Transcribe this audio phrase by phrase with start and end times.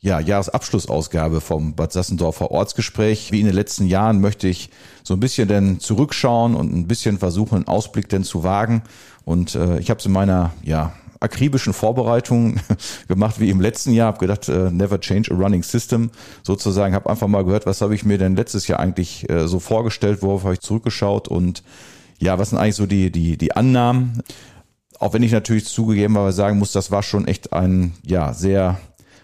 [0.00, 3.32] ja, Jahresabschlussausgabe vom Bad Sassendorfer Ortsgespräch.
[3.32, 4.70] Wie in den letzten Jahren möchte ich
[5.02, 8.82] so ein bisschen denn zurückschauen und ein bisschen versuchen, einen Ausblick denn zu wagen.
[9.24, 12.60] Und äh, ich habe es in meiner ja, akribischen Vorbereitungen
[13.08, 14.08] gemacht wie im letzten Jahr.
[14.08, 16.10] Habe gedacht, äh, never change a running system
[16.44, 16.94] sozusagen.
[16.94, 20.22] Habe einfach mal gehört, was habe ich mir denn letztes Jahr eigentlich äh, so vorgestellt,
[20.22, 21.64] worauf habe ich zurückgeschaut und
[22.20, 24.22] ja, was sind eigentlich so die die die Annahmen?
[24.98, 28.80] Auch wenn ich natürlich zugegebenerweise sagen muss, das war schon echt ein ja sehr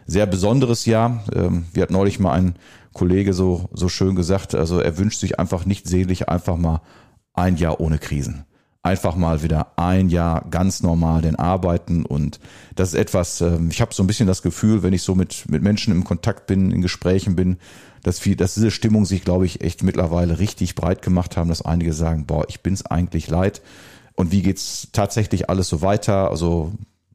[0.07, 1.25] sehr besonderes Jahr.
[1.35, 2.57] Ähm, wie hat neulich mal ein
[2.93, 6.81] Kollege so so schön gesagt, also er wünscht sich einfach nicht selig einfach mal
[7.35, 8.45] ein Jahr ohne Krisen.
[8.83, 12.05] Einfach mal wieder ein Jahr ganz normal den arbeiten.
[12.05, 12.39] Und
[12.75, 15.49] das ist etwas, ähm, ich habe so ein bisschen das Gefühl, wenn ich so mit,
[15.49, 17.57] mit Menschen im Kontakt bin, in Gesprächen bin,
[18.03, 21.63] dass, viel, dass diese Stimmung sich, glaube ich, echt mittlerweile richtig breit gemacht haben, dass
[21.63, 23.63] einige sagen, boah, ich bin's eigentlich leid.
[24.15, 26.73] Und wie geht's tatsächlich alles so weiter, also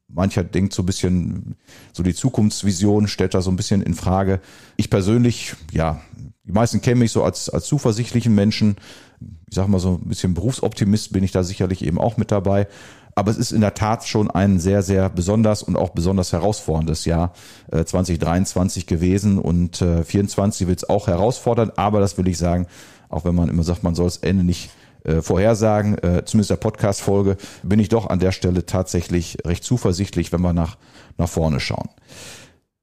[0.09, 1.55] mancher denkt so ein bisschen,
[1.93, 4.41] so die Zukunftsvision stellt da so ein bisschen in Frage.
[4.75, 6.01] Ich persönlich, ja,
[6.43, 8.77] die meisten kennen mich so als, als zuversichtlichen Menschen,
[9.19, 12.67] ich sag mal so ein bisschen Berufsoptimist bin ich da sicherlich eben auch mit dabei.
[13.15, 17.05] Aber es ist in der Tat schon ein sehr, sehr besonders und auch besonders herausforderndes
[17.05, 17.33] Jahr
[17.71, 22.67] äh, 2023 gewesen und äh, 24 wird es auch herausfordernd, aber das will ich sagen,
[23.09, 24.69] auch wenn man immer sagt, man soll das Ende nicht
[25.03, 30.31] äh, vorhersagen, äh, zumindest der Podcast-Folge, bin ich doch an der Stelle tatsächlich recht zuversichtlich,
[30.31, 30.77] wenn wir nach,
[31.17, 31.89] nach vorne schauen.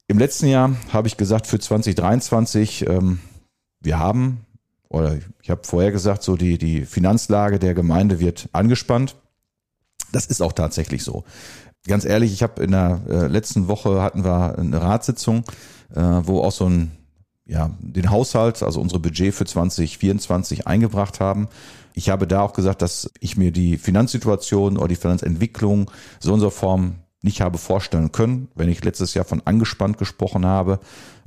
[0.09, 3.21] Im letzten Jahr habe ich gesagt, für 2023, ähm,
[3.81, 4.47] wir haben
[4.89, 9.17] oder ich habe vorher gesagt, so die, die Finanzlage der Gemeinde wird angespannt.
[10.13, 11.25] Das ist auch tatsächlich so.
[11.87, 15.45] Ganz ehrlich, ich habe in der äh, letzten Woche hatten wir eine Ratssitzung,
[15.95, 16.93] äh, wo auch so ein
[17.49, 21.49] ja, den Haushalt, also unsere Budget für 2024 eingebracht haben.
[21.99, 25.91] Ich habe da auch gesagt, dass ich mir die Finanzsituation oder die Finanzentwicklung
[26.21, 30.45] so in so Form nicht habe vorstellen können, wenn ich letztes Jahr von angespannt gesprochen
[30.45, 30.79] habe,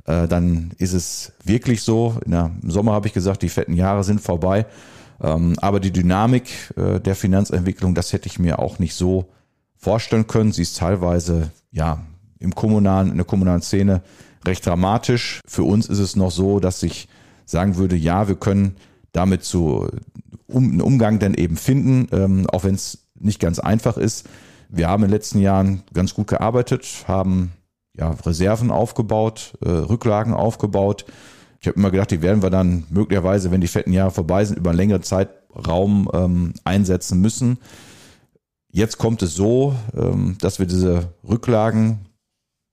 [0.06, 2.18] äh, dann ist es wirklich so.
[2.24, 4.64] Im Sommer habe ich gesagt, die fetten Jahre sind vorbei.
[5.20, 9.28] Ähm, aber die Dynamik äh, der Finanzentwicklung, das hätte ich mir auch nicht so
[9.76, 10.52] vorstellen können.
[10.52, 12.04] Sie ist teilweise ja
[12.38, 14.02] im kommunalen, in der kommunalen Szene
[14.46, 15.40] recht dramatisch.
[15.48, 17.08] Für uns ist es noch so, dass ich
[17.44, 18.76] sagen würde, ja, wir können
[19.12, 19.88] damit zu
[20.46, 24.28] um, einen Umgang dann eben finden, ähm, auch wenn es nicht ganz einfach ist.
[24.68, 27.52] Wir haben in den letzten Jahren ganz gut gearbeitet, haben
[27.96, 31.04] ja, Reserven aufgebaut, äh, Rücklagen aufgebaut.
[31.60, 34.58] Ich habe immer gedacht, die werden wir dann möglicherweise, wenn die fetten Jahre vorbei sind,
[34.58, 37.58] über einen längeren Zeitraum ähm, einsetzen müssen.
[38.70, 42.06] Jetzt kommt es so, ähm, dass wir diese Rücklagen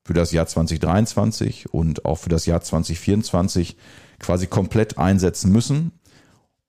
[0.06, 3.76] für das Jahr 2023 und auch für das Jahr 2024
[4.20, 5.92] quasi komplett einsetzen müssen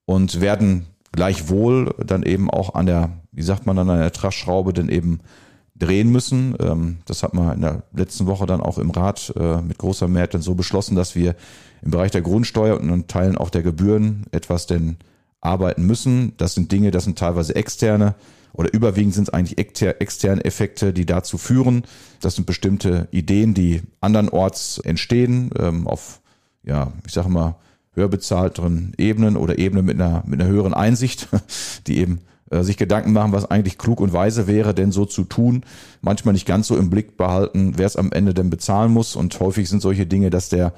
[0.09, 4.73] und werden gleichwohl dann eben auch an der, wie sagt man dann, an der Traschschraube
[4.73, 5.19] dann eben
[5.77, 6.57] drehen müssen.
[6.61, 10.09] Ähm, das hat man in der letzten Woche dann auch im Rat äh, mit großer
[10.09, 11.37] Mehrheit dann so beschlossen, dass wir
[11.83, 14.97] im Bereich der Grundsteuer und in Teilen auch der Gebühren etwas denn
[15.43, 16.33] arbeiten müssen.
[16.39, 18.15] Das sind Dinge, das sind teilweise externe
[18.55, 21.83] oder überwiegend sind es eigentlich externe Effekte, die dazu führen.
[22.23, 26.23] Das sind bestimmte Ideen, die andernorts entstehen, ähm, auf,
[26.63, 27.57] ja, ich sage mal,
[27.99, 31.29] höher bezahlteren Ebenen oder Ebenen mit einer, mit einer höheren Einsicht,
[31.87, 32.21] die eben
[32.51, 35.65] äh, sich Gedanken machen, was eigentlich klug und weise wäre, denn so zu tun.
[36.01, 39.17] Manchmal nicht ganz so im Blick behalten, wer es am Ende denn bezahlen muss.
[39.17, 40.73] Und häufig sind solche Dinge, dass der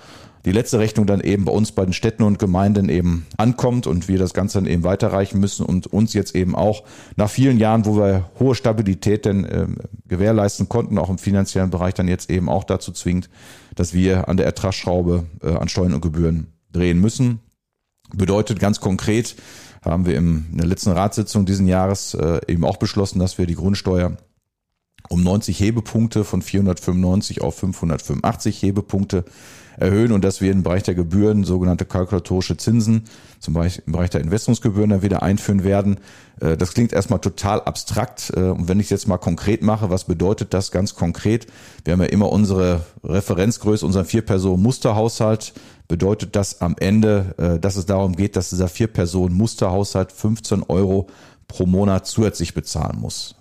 [0.45, 4.09] die letzte Rechnung dann eben bei uns bei den Städten und Gemeinden eben ankommt und
[4.09, 6.85] wir das Ganze dann eben weiterreichen müssen und uns jetzt eben auch
[7.17, 9.67] nach vielen Jahren, wo wir hohe Stabilität denn äh,
[10.09, 13.29] gewährleisten konnten, auch im finanziellen Bereich dann jetzt eben auch dazu zwingt,
[13.75, 17.41] dass wir an der Ertragsschraube äh, an Steuern und Gebühren drehen müssen.
[18.13, 19.37] Bedeutet ganz konkret,
[19.83, 23.47] haben wir im, in der letzten Ratssitzung diesen Jahres äh, eben auch beschlossen, dass wir
[23.47, 24.17] die Grundsteuer
[25.09, 29.25] um 90 Hebepunkte von 495 auf 585 Hebepunkte
[29.81, 33.05] erhöhen und dass wir im Bereich der Gebühren sogenannte kalkulatorische Zinsen,
[33.39, 35.99] zum Beispiel im Bereich der Investungsgebühren dann wieder einführen werden.
[36.41, 38.33] Äh, das klingt erstmal total abstrakt.
[38.37, 41.47] Äh, und wenn ich es jetzt mal konkret mache, was bedeutet das ganz konkret?
[41.85, 45.53] Wir haben ja immer unsere Referenzgröße, unseren Vier-Personen-Musterhaushalt
[45.89, 51.09] bedeutet das am Ende, äh, dass es darum geht, dass dieser Vier-Personen-Musterhaushalt 15 Euro
[51.49, 53.35] pro Monat zusätzlich bezahlen muss.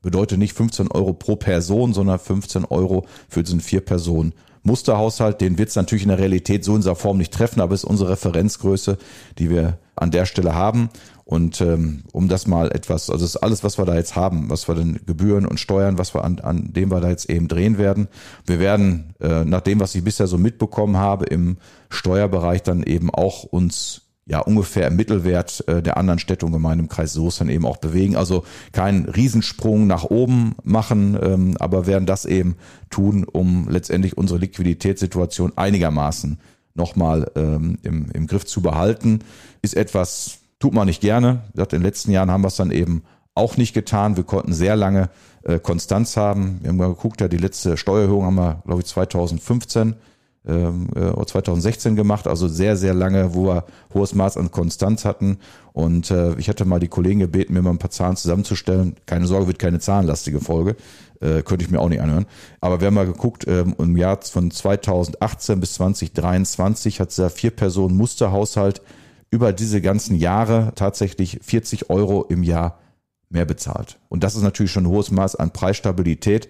[0.00, 5.70] Bedeutet nicht 15 Euro pro Person, sondern 15 Euro für diesen Vier-Personen Musterhaushalt, den wird
[5.70, 8.10] es natürlich in der Realität so in dieser Form nicht treffen, aber es ist unsere
[8.10, 8.98] Referenzgröße,
[9.38, 10.90] die wir an der Stelle haben.
[11.24, 14.50] Und ähm, um das mal etwas, also es ist alles, was wir da jetzt haben,
[14.50, 17.46] was wir denn Gebühren und Steuern, was wir an, an dem wir da jetzt eben
[17.46, 18.08] drehen werden.
[18.46, 21.58] Wir werden, äh, nach dem, was ich bisher so mitbekommen habe, im
[21.88, 26.84] Steuerbereich dann eben auch uns ja ungefähr im Mittelwert äh, der anderen Städte und Gemeinden
[26.84, 28.16] im Kreis Soest dann eben auch bewegen.
[28.16, 32.56] Also keinen Riesensprung nach oben machen, ähm, aber werden das eben
[32.88, 36.38] tun, um letztendlich unsere Liquiditätssituation einigermaßen
[36.74, 39.20] nochmal ähm, im, im Griff zu behalten.
[39.62, 41.40] Ist etwas, Tut man nicht gerne.
[41.56, 43.02] In den letzten Jahren haben wir es dann eben
[43.34, 44.18] auch nicht getan.
[44.18, 45.08] Wir konnten sehr lange
[45.42, 46.58] äh, Konstanz haben.
[46.60, 49.94] Wir haben mal geguckt, ja, die letzte Steuererhöhung haben wir, glaube ich, 2015 ähm, äh,
[49.94, 50.09] oder
[50.46, 55.38] 2016 gemacht, also sehr, sehr lange, wo wir hohes Maß an Konstanz hatten.
[55.72, 58.96] Und äh, ich hatte mal die Kollegen gebeten, mir mal ein paar Zahlen zusammenzustellen.
[59.04, 60.76] Keine Sorge, wird keine zahlenlastige Folge.
[61.20, 62.24] Äh, könnte ich mir auch nicht anhören.
[62.62, 68.80] Aber wir haben mal geguckt, ähm, im Jahr von 2018 bis 2023 hat dieser Vier-Personen-Musterhaushalt
[69.30, 72.78] über diese ganzen Jahre tatsächlich 40 Euro im Jahr
[73.28, 73.98] mehr bezahlt.
[74.08, 76.48] Und das ist natürlich schon ein hohes Maß an Preisstabilität, äh,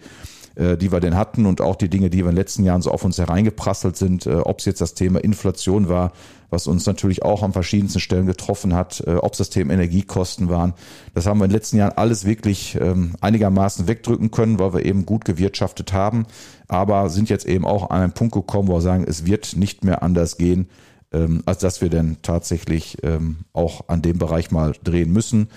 [0.77, 2.91] die wir denn hatten und auch die Dinge, die wir in den letzten Jahren so
[2.91, 6.13] auf uns hereingeprasselt sind, äh, ob es jetzt das Thema Inflation war,
[6.51, 10.49] was uns natürlich auch an verschiedensten Stellen getroffen hat, äh, ob es das Thema Energiekosten
[10.49, 10.75] waren.
[11.15, 14.85] Das haben wir in den letzten Jahren alles wirklich ähm, einigermaßen wegdrücken können, weil wir
[14.85, 16.27] eben gut gewirtschaftet haben,
[16.69, 19.85] aber sind jetzt eben auch an einen Punkt gekommen, wo wir sagen, es wird nicht
[19.85, 20.69] mehr anders gehen
[21.13, 25.49] ähm, als dass wir denn tatsächlich ähm, auch an dem Bereich mal drehen müssen.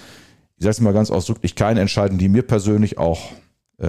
[0.58, 3.36] Ich sage es mal ganz ausdrücklich, keine Entscheidung, die mir persönlich auch äh,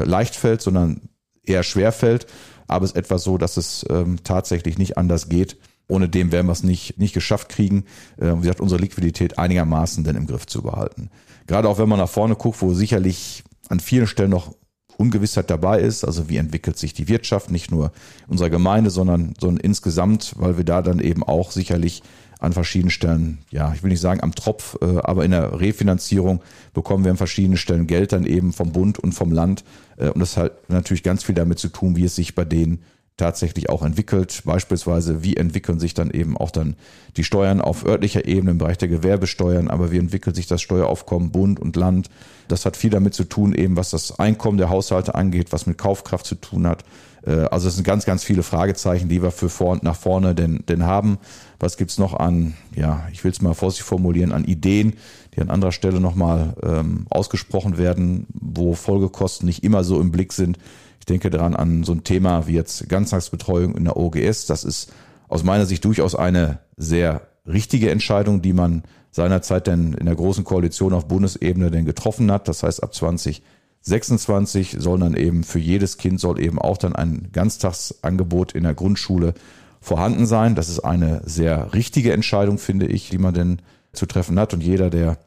[0.03, 1.03] leicht fällt, sondern
[1.45, 2.27] eher schwer fällt.
[2.67, 5.57] Aber es ist etwas so, dass es ähm, tatsächlich nicht anders geht.
[5.87, 7.85] Ohne dem werden wir es nicht, nicht geschafft kriegen,
[8.17, 11.11] äh, wie gesagt, unsere Liquidität einigermaßen denn im Griff zu behalten.
[11.47, 14.55] Gerade auch wenn man nach vorne guckt, wo sicherlich an vielen Stellen noch
[14.97, 16.05] Ungewissheit dabei ist.
[16.05, 17.93] Also wie entwickelt sich die Wirtschaft, nicht nur
[18.29, 22.03] unserer Gemeinde, sondern, sondern insgesamt, weil wir da dann eben auch sicherlich
[22.41, 26.43] an verschiedenen Stellen, ja, ich will nicht sagen am Tropf, äh, aber in der Refinanzierung
[26.73, 29.65] bekommen wir an verschiedenen Stellen Geld dann eben vom Bund und vom Land.
[29.97, 32.83] Äh, und das hat natürlich ganz viel damit zu tun, wie es sich bei denen
[33.17, 34.43] tatsächlich auch entwickelt.
[34.45, 36.75] Beispielsweise, wie entwickeln sich dann eben auch dann
[37.17, 41.31] die Steuern auf örtlicher Ebene im Bereich der Gewerbesteuern, aber wie entwickelt sich das Steueraufkommen
[41.31, 42.11] Bund und Land?
[42.49, 45.79] Das hat viel damit zu tun, eben was das Einkommen der Haushalte angeht, was mit
[45.79, 46.85] Kaufkraft zu tun hat.
[47.25, 50.35] Äh, also es sind ganz, ganz viele Fragezeichen, die wir für vor und nach vorne
[50.35, 51.19] denn, denn haben.
[51.61, 54.95] Was gibt's noch an, ja, ich will es mal vorsichtig formulieren, an Ideen,
[55.35, 60.33] die an anderer Stelle nochmal ähm, ausgesprochen werden, wo Folgekosten nicht immer so im Blick
[60.33, 60.59] sind
[61.05, 64.47] ich denke daran an so ein Thema wie jetzt Ganztagsbetreuung in der OGS.
[64.47, 64.91] Das ist
[65.29, 70.45] aus meiner Sicht durchaus eine sehr richtige Entscheidung, die man seinerzeit denn in der großen
[70.45, 72.49] Koalition auf Bundesebene denn getroffen hat.
[72.49, 77.29] Das heißt, ab 2026 soll dann eben für jedes Kind soll eben auch dann ein
[77.35, 79.35] Ganztagsangebot in der Grundschule
[79.83, 80.55] vorhanden sein.
[80.55, 83.59] Das ist eine sehr richtige Entscheidung, finde ich, die man denn
[83.93, 84.55] zu treffen hat.
[84.55, 85.19] Und jeder, der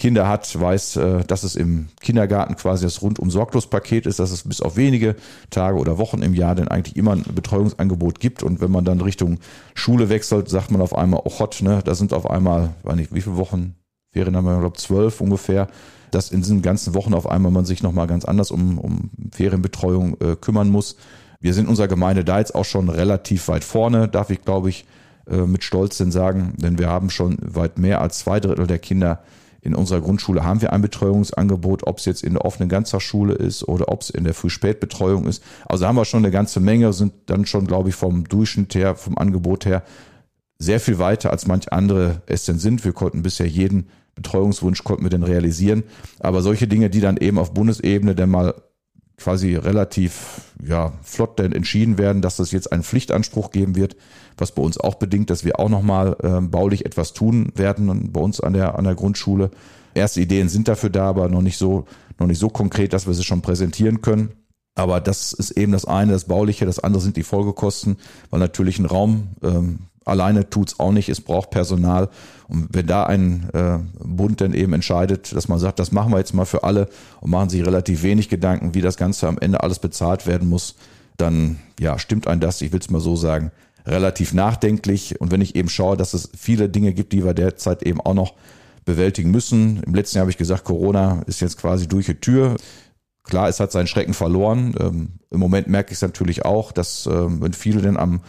[0.00, 4.32] Kinder hat, weiß, äh, dass es im Kindergarten quasi das rundum sorglos Paket ist, dass
[4.32, 5.14] es bis auf wenige
[5.50, 8.42] Tage oder Wochen im Jahr denn eigentlich immer ein Betreuungsangebot gibt.
[8.42, 9.38] Und wenn man dann Richtung
[9.74, 13.14] Schule wechselt, sagt man auf einmal, oh Gott, ne, da sind auf einmal, weiß nicht,
[13.14, 13.76] wie viele Wochen,
[14.12, 15.68] Ferien haben wir, glaube zwölf ungefähr,
[16.10, 20.16] dass in diesen ganzen Wochen auf einmal man sich nochmal ganz anders um, um Ferienbetreuung
[20.20, 20.96] äh, kümmern muss.
[21.40, 24.86] Wir sind unserer Gemeinde da jetzt auch schon relativ weit vorne, darf ich, glaube ich,
[25.30, 28.78] äh, mit Stolz denn sagen, denn wir haben schon weit mehr als zwei Drittel der
[28.78, 29.20] Kinder
[29.62, 33.66] in unserer Grundschule haben wir ein Betreuungsangebot, ob es jetzt in der offenen Ganztagsschule ist
[33.68, 35.42] oder ob es in der Früh-Spät-Betreuung ist.
[35.66, 38.96] Also haben wir schon eine ganze Menge, sind dann schon, glaube ich, vom Durchschnitt her,
[38.96, 39.82] vom Angebot her
[40.58, 42.84] sehr viel weiter, als manch andere es denn sind.
[42.84, 45.84] Wir konnten bisher jeden Betreuungswunsch konnten wir denn realisieren.
[46.18, 48.54] Aber solche Dinge, die dann eben auf Bundesebene dann mal
[49.20, 53.96] quasi relativ ja, flott denn entschieden werden, dass es jetzt einen Pflichtanspruch geben wird,
[54.36, 58.20] was bei uns auch bedingt, dass wir auch nochmal äh, baulich etwas tun werden bei
[58.20, 59.50] uns an der, an der Grundschule.
[59.94, 61.86] Erste Ideen sind dafür da, aber noch nicht so,
[62.18, 64.30] noch nicht so konkret, dass wir sie schon präsentieren können.
[64.74, 67.98] Aber das ist eben das eine, das Bauliche, das andere sind die Folgekosten,
[68.30, 69.80] weil natürlich ein Raum ähm,
[70.10, 72.08] alleine tut's auch nicht, es braucht Personal.
[72.48, 76.18] Und wenn da ein äh, Bund dann eben entscheidet, dass man sagt, das machen wir
[76.18, 76.88] jetzt mal für alle
[77.20, 80.74] und machen sich relativ wenig Gedanken, wie das Ganze am Ende alles bezahlt werden muss,
[81.16, 83.52] dann ja, stimmt ein das, ich will es mal so sagen,
[83.86, 85.20] relativ nachdenklich.
[85.20, 88.14] Und wenn ich eben schaue, dass es viele Dinge gibt, die wir derzeit eben auch
[88.14, 88.34] noch
[88.84, 89.82] bewältigen müssen.
[89.84, 92.56] Im letzten Jahr habe ich gesagt, Corona ist jetzt quasi durch die Tür.
[93.24, 94.74] Klar, es hat seinen Schrecken verloren.
[94.80, 98.20] Ähm, Im Moment merke ich es natürlich auch, dass ähm, wenn viele denn am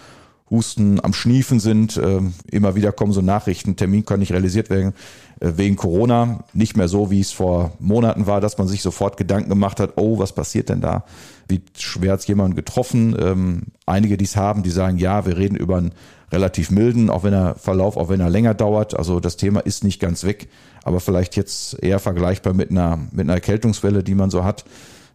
[0.52, 1.98] Husten, am Schniefen sind.
[1.98, 4.94] Ähm, immer wieder kommen so Nachrichten, Termin kann nicht realisiert werden
[5.40, 6.44] äh, wegen Corona.
[6.54, 9.94] Nicht mehr so, wie es vor Monaten war, dass man sich sofort Gedanken gemacht hat,
[9.96, 11.06] oh, was passiert denn da?
[11.48, 13.16] Wie schwer hat jemand getroffen?
[13.20, 15.94] Ähm, einige, die es haben, die sagen, ja, wir reden über einen
[16.32, 18.98] relativ milden, auch wenn er Verlauf, auch wenn er länger dauert.
[18.98, 20.50] Also das Thema ist nicht ganz weg,
[20.84, 24.66] aber vielleicht jetzt eher vergleichbar mit einer, mit einer Erkältungswelle, die man so hat.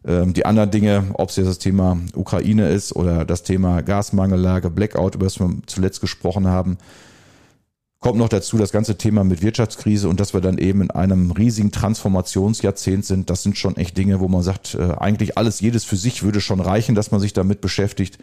[0.07, 4.71] Ähm, die anderen Dinge, ob es jetzt das Thema Ukraine ist oder das Thema Gasmangellage,
[4.71, 6.79] Blackout, über das wir zuletzt gesprochen haben,
[7.99, 11.33] kommt noch dazu das ganze Thema mit Wirtschaftskrise und dass wir dann eben in einem
[11.33, 13.31] riesigen Transformationsjahrzehnt sind.
[13.31, 16.41] Das sind schon echt Dinge, wo man sagt, äh, eigentlich alles, jedes für sich würde
[16.41, 18.19] schon reichen, dass man sich damit beschäftigt.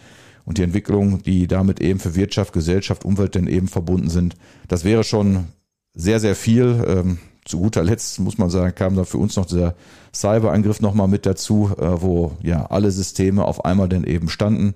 [0.46, 4.36] Und die Entwicklungen, die damit eben für Wirtschaft, Gesellschaft, Umwelt denn eben verbunden sind,
[4.68, 5.48] das wäre schon
[5.94, 7.18] sehr, sehr viel.
[7.46, 9.76] Zu guter Letzt muss man sagen, kam da für uns noch dieser
[10.16, 14.74] Cyberangriff nochmal mit dazu, äh, wo ja alle Systeme auf einmal denn eben standen.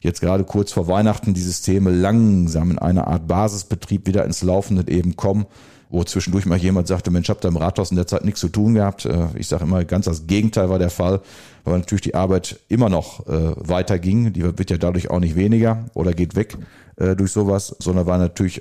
[0.00, 4.90] Jetzt gerade kurz vor Weihnachten die Systeme langsam in eine Art Basisbetrieb wieder ins Laufende
[4.90, 5.46] eben kommen,
[5.90, 8.48] wo zwischendurch mal jemand sagte, Mensch, habt ihr im Rathaus in der Zeit nichts zu
[8.48, 9.04] tun gehabt.
[9.04, 11.20] Äh, ich sage immer, ganz das Gegenteil war der Fall,
[11.64, 14.32] weil natürlich die Arbeit immer noch äh, weiter ging.
[14.32, 16.56] Die wird ja dadurch auch nicht weniger oder geht weg
[17.16, 18.60] durch sowas, sondern war natürlich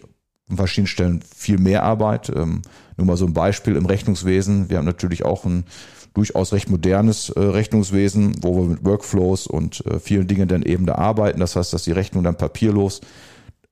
[0.49, 2.31] an verschiedenen Stellen viel mehr Arbeit.
[2.35, 2.61] Ähm,
[2.97, 4.69] nur mal so ein Beispiel im Rechnungswesen.
[4.69, 5.65] Wir haben natürlich auch ein
[6.13, 10.85] durchaus recht modernes äh, Rechnungswesen, wo wir mit Workflows und äh, vielen Dingen dann eben
[10.85, 11.39] da arbeiten.
[11.39, 13.01] Das heißt, dass die Rechnungen dann papierlos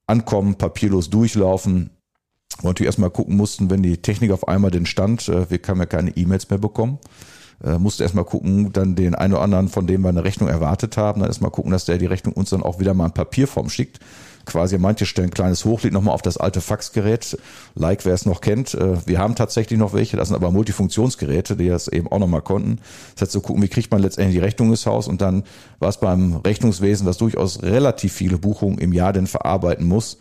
[0.06, 1.90] ankommen, papierlos durchlaufen.
[2.60, 5.80] Und natürlich erstmal gucken mussten, wenn die Technik auf einmal den stand, äh, wir haben
[5.80, 7.00] ja keine E-Mails mehr bekommen.
[7.64, 10.96] Äh, musste erstmal gucken, dann den einen oder anderen, von dem wir eine Rechnung erwartet
[10.96, 13.70] haben, dann erstmal gucken, dass der die Rechnung uns dann auch wieder mal in Papierform
[13.70, 14.00] schickt
[14.48, 17.38] quasi an manche Stellen kleines Hochlied nochmal auf das alte Faxgerät.
[17.76, 18.74] Like, wer es noch kennt.
[18.74, 22.42] Äh, wir haben tatsächlich noch welche, das sind aber Multifunktionsgeräte, die das eben auch nochmal
[22.42, 22.80] konnten.
[23.14, 25.44] Das heißt, so gucken, wie kriegt man letztendlich die Rechnung ins Haus und dann
[25.80, 30.18] war es beim Rechnungswesen, was durchaus relativ viele Buchungen im Jahr denn verarbeiten muss,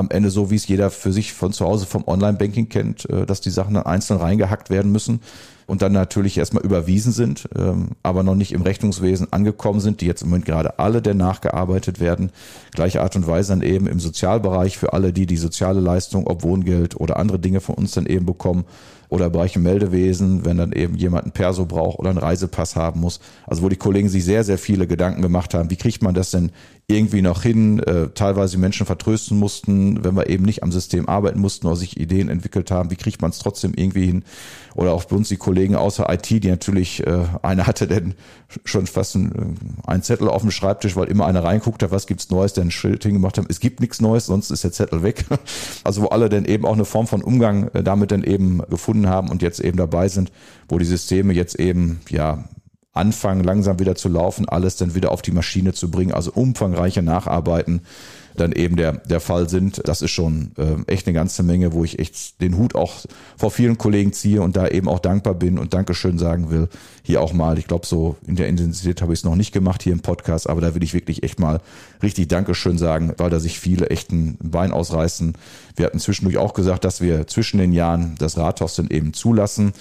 [0.00, 3.26] am Ende so, wie es jeder für sich von zu Hause vom Online-Banking kennt, äh,
[3.26, 5.20] dass die Sachen dann einzeln reingehackt werden müssen
[5.70, 10.06] und dann natürlich erstmal überwiesen sind, ähm, aber noch nicht im Rechnungswesen angekommen sind, die
[10.06, 12.32] jetzt im Moment gerade alle der nachgearbeitet werden.
[12.72, 16.42] Gleiche Art und Weise dann eben im Sozialbereich für alle, die die soziale Leistung, ob
[16.42, 18.64] Wohngeld oder andere Dinge von uns dann eben bekommen
[19.10, 23.00] oder im Bereich Meldewesen, wenn dann eben jemand einen Perso braucht oder einen Reisepass haben
[23.00, 23.20] muss.
[23.46, 26.30] Also wo die Kollegen sich sehr, sehr viele Gedanken gemacht haben, wie kriegt man das
[26.30, 26.50] denn
[26.90, 31.40] irgendwie noch hin, äh, teilweise Menschen vertrösten mussten, wenn wir eben nicht am System arbeiten
[31.40, 34.24] mussten oder sich Ideen entwickelt haben, wie kriegt man es trotzdem irgendwie hin?
[34.74, 38.14] Oder auch bei uns die Kollegen außer IT, die natürlich, äh, einer hatte denn
[38.64, 42.06] schon fast ein, äh, ein Zettel auf dem Schreibtisch, weil immer einer reinguckt hat, was
[42.06, 45.02] gibt's Neues, der ein Schild hingemacht haben, es gibt nichts Neues, sonst ist der Zettel
[45.02, 45.24] weg.
[45.82, 49.08] Also wo alle dann eben auch eine Form von Umgang äh, damit dann eben gefunden
[49.08, 50.30] haben und jetzt eben dabei sind,
[50.68, 52.44] wo die Systeme jetzt eben, ja,
[52.92, 57.02] anfangen langsam wieder zu laufen, alles dann wieder auf die Maschine zu bringen, also umfangreiche
[57.02, 57.82] Nacharbeiten
[58.36, 59.82] dann eben der, der Fall sind.
[59.86, 62.94] Das ist schon äh, echt eine ganze Menge, wo ich echt den Hut auch
[63.36, 66.68] vor vielen Kollegen ziehe und da eben auch dankbar bin und Dankeschön sagen will.
[67.02, 69.82] Hier auch mal, ich glaube, so in der Intensität habe ich es noch nicht gemacht
[69.82, 71.60] hier im Podcast, aber da will ich wirklich echt mal
[72.02, 75.34] richtig Dankeschön sagen, weil da sich viele echt ein Bein ausreißen.
[75.76, 79.72] Wir hatten zwischendurch auch gesagt, dass wir zwischen den Jahren das Rathaus dann eben zulassen.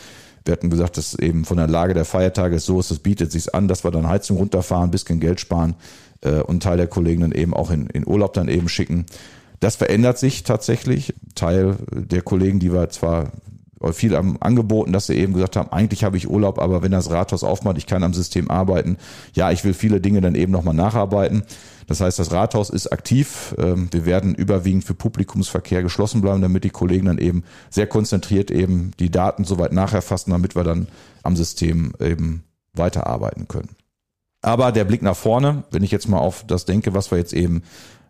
[0.50, 3.54] Wir hatten gesagt, dass eben von der Lage der Feiertage so ist, es bietet sich
[3.54, 5.76] an, dass wir dann Heizung runterfahren, bisschen Geld sparen
[6.22, 9.06] äh, und Teil der Kollegen dann eben auch in, in Urlaub dann eben schicken.
[9.60, 11.14] Das verändert sich tatsächlich.
[11.36, 13.32] Teil der Kollegen, die wir zwar
[13.92, 17.10] viel am angeboten, dass sie eben gesagt haben, eigentlich habe ich Urlaub, aber wenn das
[17.10, 18.98] Rathaus aufmacht, ich kann am System arbeiten.
[19.34, 21.44] Ja, ich will viele Dinge dann eben nochmal nacharbeiten.
[21.88, 23.56] Das heißt, das Rathaus ist aktiv.
[23.58, 28.52] Ähm, wir werden überwiegend für Publikumsverkehr geschlossen bleiben, damit die Kollegen dann eben sehr konzentriert
[28.52, 30.88] eben die Daten soweit nacherfassen, damit wir dann
[31.24, 32.44] am System eben
[32.74, 33.70] weiterarbeiten können.
[34.42, 37.34] Aber der Blick nach vorne, wenn ich jetzt mal auf das denke, was wir jetzt
[37.34, 37.64] eben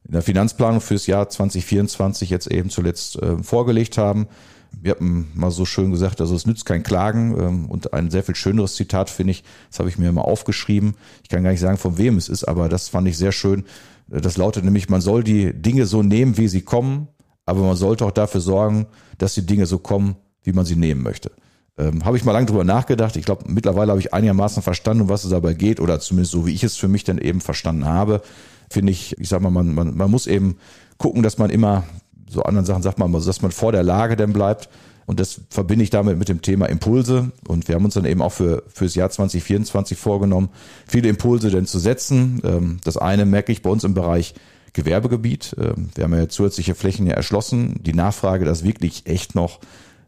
[0.06, 4.28] in der Finanzplanung fürs Jahr 2024 jetzt eben zuletzt äh, vorgelegt haben.
[4.72, 8.24] Wir haben mal so schön gesagt, also es nützt kein Klagen ähm, und ein sehr
[8.24, 10.96] viel schöneres Zitat finde ich, das habe ich mir mal aufgeschrieben.
[11.24, 13.66] Ich kann gar nicht sagen, von wem es ist, aber das fand ich sehr schön.
[14.08, 17.08] Das lautet nämlich, man soll die Dinge so nehmen, wie sie kommen,
[17.46, 21.04] aber man sollte auch dafür sorgen, dass die Dinge so kommen, wie man sie nehmen
[21.04, 21.32] möchte.
[21.80, 23.16] Ähm, habe ich mal lange drüber nachgedacht.
[23.16, 26.46] Ich glaube, mittlerweile habe ich einigermaßen verstanden, um was es dabei geht, oder zumindest so,
[26.46, 28.22] wie ich es für mich dann eben verstanden habe.
[28.70, 30.58] Finde ich, ich sag mal, man, man, man muss eben
[30.98, 31.86] gucken, dass man immer,
[32.30, 34.70] so anderen Sachen sagt man, dass man vor der Lage dann bleibt.
[35.06, 37.32] Und das verbinde ich damit mit dem Thema Impulse.
[37.48, 40.50] Und wir haben uns dann eben auch für fürs Jahr 2024 vorgenommen,
[40.88, 42.42] viele Impulse denn zu setzen.
[42.44, 44.36] Ähm, das eine merke ich bei uns im Bereich
[44.74, 45.56] Gewerbegebiet.
[45.60, 47.82] Ähm, wir haben ja zusätzliche Flächen ja erschlossen.
[47.82, 49.60] Die Nachfrage, das wirklich echt noch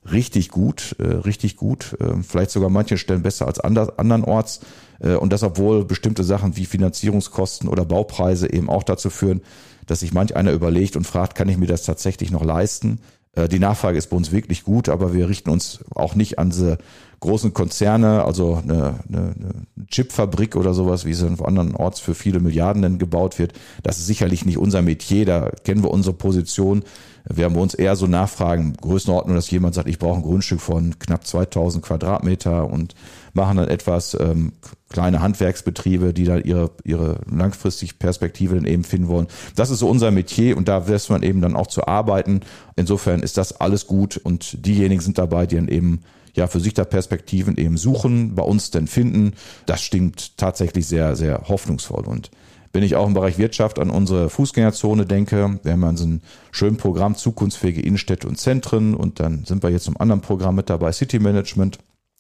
[0.10, 4.62] richtig gut, äh, richtig gut, äh, vielleicht sogar manche Stellen besser als ander, andernorts.
[5.00, 9.42] Äh, und das, obwohl bestimmte Sachen wie Finanzierungskosten oder Baupreise eben auch dazu führen,
[9.86, 13.00] dass sich manch einer überlegt und fragt, kann ich mir das tatsächlich noch leisten?
[13.34, 16.50] Äh, die Nachfrage ist bei uns wirklich gut, aber wir richten uns auch nicht an
[16.50, 16.78] diese
[17.20, 22.16] großen Konzerne, also eine, eine, eine Chipfabrik oder sowas, wie es in anderen Orts für
[22.16, 23.54] viele Milliarden gebaut wird.
[23.84, 26.84] Das ist sicherlich nicht unser Metier, da kennen wir unsere Position.
[27.28, 30.98] Wir haben uns eher so Nachfragen, Größenordnung, dass jemand sagt, ich brauche ein Grundstück von
[31.00, 32.96] knapp 2000 Quadratmeter und
[33.34, 34.54] machen dann etwas ähm,
[34.90, 39.28] kleine Handwerksbetriebe, die dann ihre, ihre langfristig Perspektive dann eben finden wollen.
[39.56, 42.42] Das ist so unser Metier und da wirst man eben dann auch zu arbeiten.
[42.76, 46.02] Insofern ist das alles gut und diejenigen sind dabei, die dann eben
[46.34, 49.34] ja für sich da Perspektiven eben suchen, bei uns denn finden.
[49.66, 52.06] Das stimmt tatsächlich sehr, sehr hoffnungsvoll.
[52.06, 52.32] Und
[52.74, 56.80] wenn ich auch im Bereich Wirtschaft an unsere Fußgängerzone denke, wir haben so ein schönes
[56.80, 58.94] Programm zukunftsfähige Innenstädte und Zentren.
[58.94, 61.80] Und dann sind wir jetzt im anderen Programm mit dabei, City Management,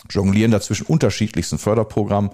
[0.10, 2.32] jonglieren dazwischen unterschiedlichsten Förderprogrammen,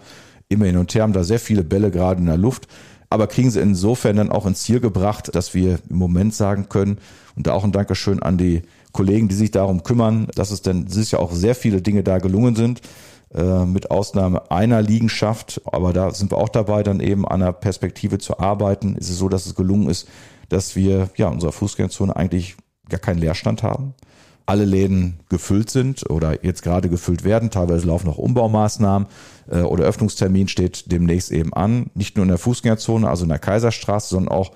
[0.50, 2.68] immer hin und her, haben da sehr viele Bälle gerade in der Luft,
[3.10, 6.98] aber kriegen sie insofern dann auch ins Ziel gebracht, dass wir im Moment sagen können,
[7.36, 10.88] und da auch ein Dankeschön an die Kollegen, die sich darum kümmern, dass es denn
[10.88, 12.82] sicher auch sehr viele Dinge da gelungen sind,
[13.38, 15.62] mit Ausnahme einer Liegenschaft.
[15.65, 18.96] Aber da sind wir auch dabei, dann eben an einer Perspektive zu arbeiten.
[18.96, 20.08] Ist es so, dass es gelungen ist,
[20.50, 22.56] dass wir ja unserer Fußgängerzone eigentlich
[22.89, 23.94] gar keinen Leerstand haben.
[24.46, 27.51] Alle Läden gefüllt sind oder jetzt gerade gefüllt werden.
[27.51, 29.08] Teilweise laufen noch Umbaumaßnahmen
[29.51, 31.91] äh, oder Öffnungstermin steht demnächst eben an.
[31.96, 34.51] Nicht nur in der Fußgängerzone, also in der Kaiserstraße, sondern auch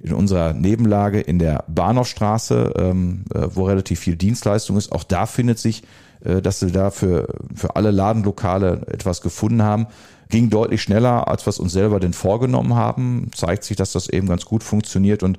[0.00, 4.90] in unserer Nebenlage in der Bahnhofstraße, ähm, äh, wo relativ viel Dienstleistung ist.
[4.92, 5.86] Auch da findet sich, äh,
[6.20, 9.86] dass sie da für, für alle Ladenlokale etwas gefunden haben.
[10.28, 13.30] Ging deutlich schneller, als wir es uns selber denn vorgenommen haben.
[13.34, 15.38] Zeigt sich, dass das eben ganz gut funktioniert und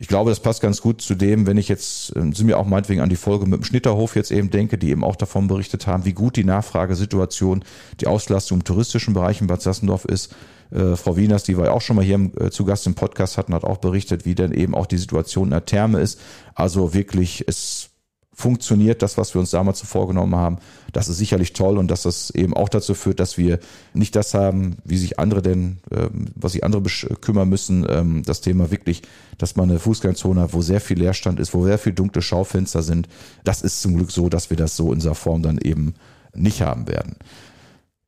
[0.00, 2.66] ich glaube, das passt ganz gut zu dem, wenn ich jetzt, äh, sind mir auch
[2.66, 5.88] meinetwegen an die Folge mit dem Schnitterhof jetzt eben denke, die eben auch davon berichtet
[5.88, 7.64] haben, wie gut die Nachfragesituation,
[8.00, 10.36] die Auslastung im touristischen Bereich in Bad Sassendorf ist.
[10.70, 13.38] Äh, Frau Wieners, die wir auch schon mal hier im, äh, zu Gast im Podcast
[13.38, 16.20] hatten, hat auch berichtet, wie denn eben auch die Situation in der Therme ist.
[16.54, 17.90] Also wirklich, es
[18.38, 20.58] funktioniert, das, was wir uns damals so vorgenommen haben.
[20.92, 23.58] Das ist sicherlich toll und dass das eben auch dazu führt, dass wir
[23.94, 26.84] nicht das haben, wie sich andere denn, ähm, was sich andere
[27.20, 29.02] kümmern müssen, ähm, das Thema wirklich,
[29.38, 32.84] dass man eine Fußgängerzone hat, wo sehr viel Leerstand ist, wo sehr viel dunkle Schaufenster
[32.84, 33.08] sind.
[33.42, 35.94] Das ist zum Glück so, dass wir das so in dieser Form dann eben
[36.32, 37.16] nicht haben werden.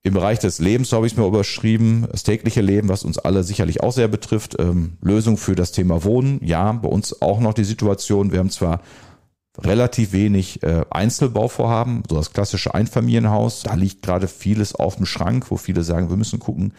[0.04, 3.18] Im Bereich des Lebens so habe ich es mir überschrieben, das tägliche Leben, was uns
[3.18, 4.56] alle sicherlich auch sehr betrifft.
[4.60, 6.38] Ähm, Lösung für das Thema Wohnen.
[6.42, 8.30] Ja, bei uns auch noch die Situation.
[8.30, 8.80] Wir haben zwar
[9.58, 13.62] relativ wenig äh, Einzelbauvorhaben, so das klassische Einfamilienhaus.
[13.62, 16.72] Da liegt gerade vieles auf dem Schrank, wo viele sagen, wir müssen gucken,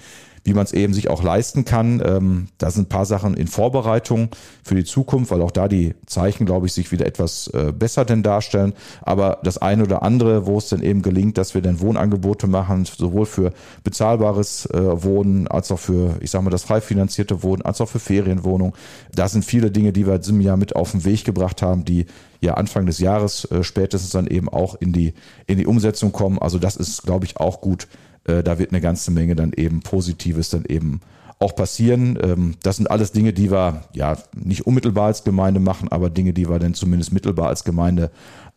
[0.44, 2.02] wie man es eben sich auch leisten kann.
[2.06, 4.30] Ähm, da sind ein paar Sachen in Vorbereitung
[4.64, 8.06] für die Zukunft, weil auch da die Zeichen, glaube ich, sich wieder etwas äh, besser
[8.06, 8.74] denn darstellen.
[9.02, 12.86] Aber das eine oder andere, wo es dann eben gelingt, dass wir dann Wohnangebote machen,
[12.86, 17.62] sowohl für bezahlbares äh, Wohnen als auch für, ich sage mal, das frei finanzierte Wohnen,
[17.62, 18.74] als auch für Ferienwohnungen.
[19.14, 21.86] Da sind viele Dinge, die wir in diesem Jahr mit auf den Weg gebracht haben,
[21.86, 22.08] die
[22.42, 25.14] ja Anfang des Jahres äh, spätestens dann eben auch in die,
[25.46, 26.40] in die Umsetzung kommen.
[26.40, 27.88] Also das ist, glaube ich, auch gut
[28.24, 31.02] da wird eine ganze Menge dann eben Positives dann eben
[31.42, 32.18] auch passieren.
[32.22, 36.34] Ähm, das sind alles Dinge, die wir ja nicht unmittelbar als Gemeinde machen, aber Dinge,
[36.34, 38.12] die wir dann zumindest mittelbar als Gemeinde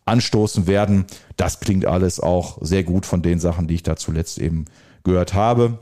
[0.05, 1.05] anstoßen werden.
[1.35, 4.65] Das klingt alles auch sehr gut von den Sachen, die ich da zuletzt eben
[5.03, 5.79] gehört habe.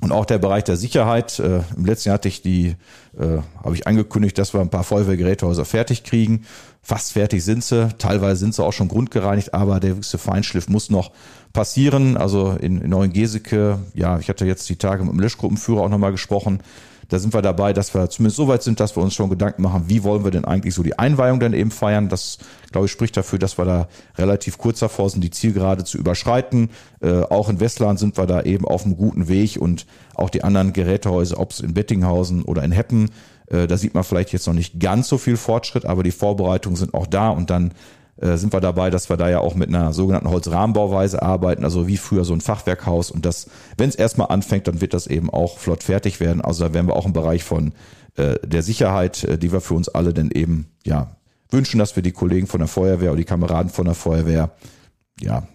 [0.00, 1.40] Und auch der Bereich der Sicherheit.
[1.40, 2.76] Äh, Im letzten Jahr hatte ich die,
[3.18, 6.44] äh, habe ich angekündigt, dass wir ein paar Feuerwehrgerätehäuser fertig kriegen.
[6.82, 7.88] Fast fertig sind sie.
[7.98, 11.10] Teilweise sind sie auch schon grundgereinigt, aber der höchste Feinschliff muss noch
[11.52, 12.16] passieren.
[12.16, 16.12] Also in, in Neuengeseke, ja, ich hatte jetzt die Tage mit dem Löschgruppenführer auch nochmal
[16.12, 16.60] gesprochen.
[17.08, 19.62] Da sind wir dabei, dass wir zumindest so weit sind, dass wir uns schon Gedanken
[19.62, 22.08] machen, wie wollen wir denn eigentlich so die Einweihung dann eben feiern.
[22.08, 22.38] Das,
[22.70, 26.70] glaube ich, spricht dafür, dass wir da relativ kurz davor sind, die Zielgerade zu überschreiten.
[27.00, 30.44] Äh, auch in Westland sind wir da eben auf einem guten Weg und auch die
[30.44, 33.10] anderen Gerätehäuser, ob es in Bettinghausen oder in Heppen,
[33.50, 36.76] äh, da sieht man vielleicht jetzt noch nicht ganz so viel Fortschritt, aber die Vorbereitungen
[36.76, 37.72] sind auch da und dann
[38.20, 41.86] äh, sind wir dabei, dass wir da ja auch mit einer sogenannten Holzrahmenbauweise arbeiten, also
[41.86, 43.10] wie früher so ein Fachwerkhaus.
[43.10, 46.40] Und das, wenn es erstmal anfängt, dann wird das eben auch flott fertig werden.
[46.40, 47.72] Also da werden wir auch im Bereich von
[48.16, 51.16] äh, der Sicherheit, äh, die wir für uns alle denn eben ja
[51.50, 54.50] wünschen, dass wir die Kollegen von der Feuerwehr oder die Kameraden von der Feuerwehr
[55.20, 55.46] ja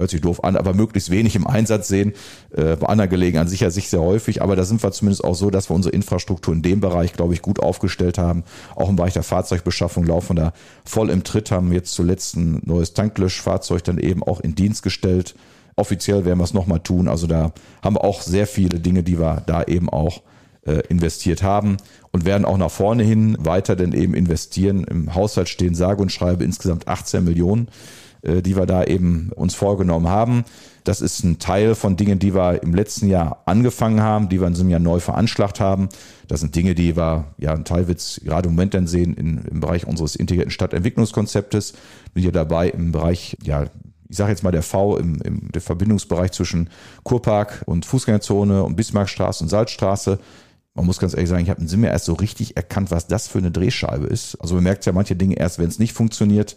[0.00, 2.14] hört sich doof an, aber möglichst wenig im Einsatz sehen.
[2.56, 5.50] Äh, bei anderen Gelegenheiten sicher sich sehr häufig, aber da sind wir zumindest auch so,
[5.50, 8.42] dass wir unsere Infrastruktur in dem Bereich, glaube ich, gut aufgestellt haben.
[8.74, 10.52] Auch im Bereich der Fahrzeugbeschaffung laufen da
[10.84, 15.34] voll im Tritt, haben jetzt zuletzt ein neues Tanklöschfahrzeug dann eben auch in Dienst gestellt.
[15.76, 17.08] Offiziell werden wir es nochmal tun.
[17.08, 20.22] Also da haben wir auch sehr viele Dinge, die wir da eben auch
[20.66, 21.78] äh, investiert haben
[22.12, 24.84] und werden auch nach vorne hin weiter denn eben investieren.
[24.84, 27.68] Im Haushalt stehen sage und schreibe insgesamt 18 Millionen
[28.22, 30.44] die wir da eben uns vorgenommen haben.
[30.84, 34.46] Das ist ein Teil von Dingen, die wir im letzten Jahr angefangen haben, die wir
[34.46, 35.88] in diesem Jahr neu veranschlagt haben.
[36.28, 39.38] Das sind Dinge, die wir, ja, ein Teil wird gerade im Moment dann sehen in,
[39.38, 41.74] im Bereich unseres integrierten Stadtentwicklungskonzeptes.
[42.14, 43.66] Bin hier dabei im Bereich, ja,
[44.08, 46.70] ich sage jetzt mal der V im, im der Verbindungsbereich zwischen
[47.04, 50.18] Kurpark und Fußgängerzone und Bismarckstraße und Salzstraße.
[50.74, 53.28] Man muss ganz ehrlich sagen, ich habe in mir erst so richtig erkannt, was das
[53.28, 54.36] für eine Drehscheibe ist.
[54.40, 56.56] Also man merkt ja manche Dinge erst, wenn es nicht funktioniert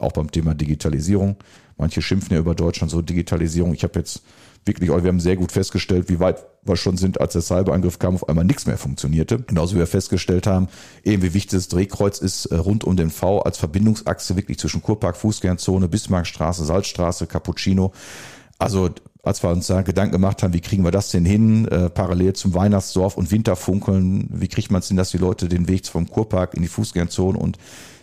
[0.00, 1.36] auch beim Thema Digitalisierung.
[1.76, 3.72] Manche schimpfen ja über Deutschland so Digitalisierung.
[3.74, 4.22] Ich habe jetzt
[4.66, 8.14] wirklich, wir haben sehr gut festgestellt, wie weit wir schon sind, als der Cyberangriff kam,
[8.14, 9.38] auf einmal nichts mehr funktionierte.
[9.40, 10.68] Genauso wie wir festgestellt haben,
[11.04, 14.82] eben wie wichtig das Drehkreuz ist äh, rund um den V als Verbindungsachse wirklich zwischen
[14.82, 17.92] Kurpark, Fußgängerzone, Bismarckstraße, Salzstraße, Cappuccino.
[18.58, 18.90] Also
[19.22, 22.34] als wir uns da Gedanken gemacht haben, wie kriegen wir das denn hin, äh, parallel
[22.34, 26.08] zum Weihnachtsdorf und Winterfunkeln, wie kriegt man es hin, dass die Leute den Weg vom
[26.08, 27.58] Kurpark in die Fußgängerzone und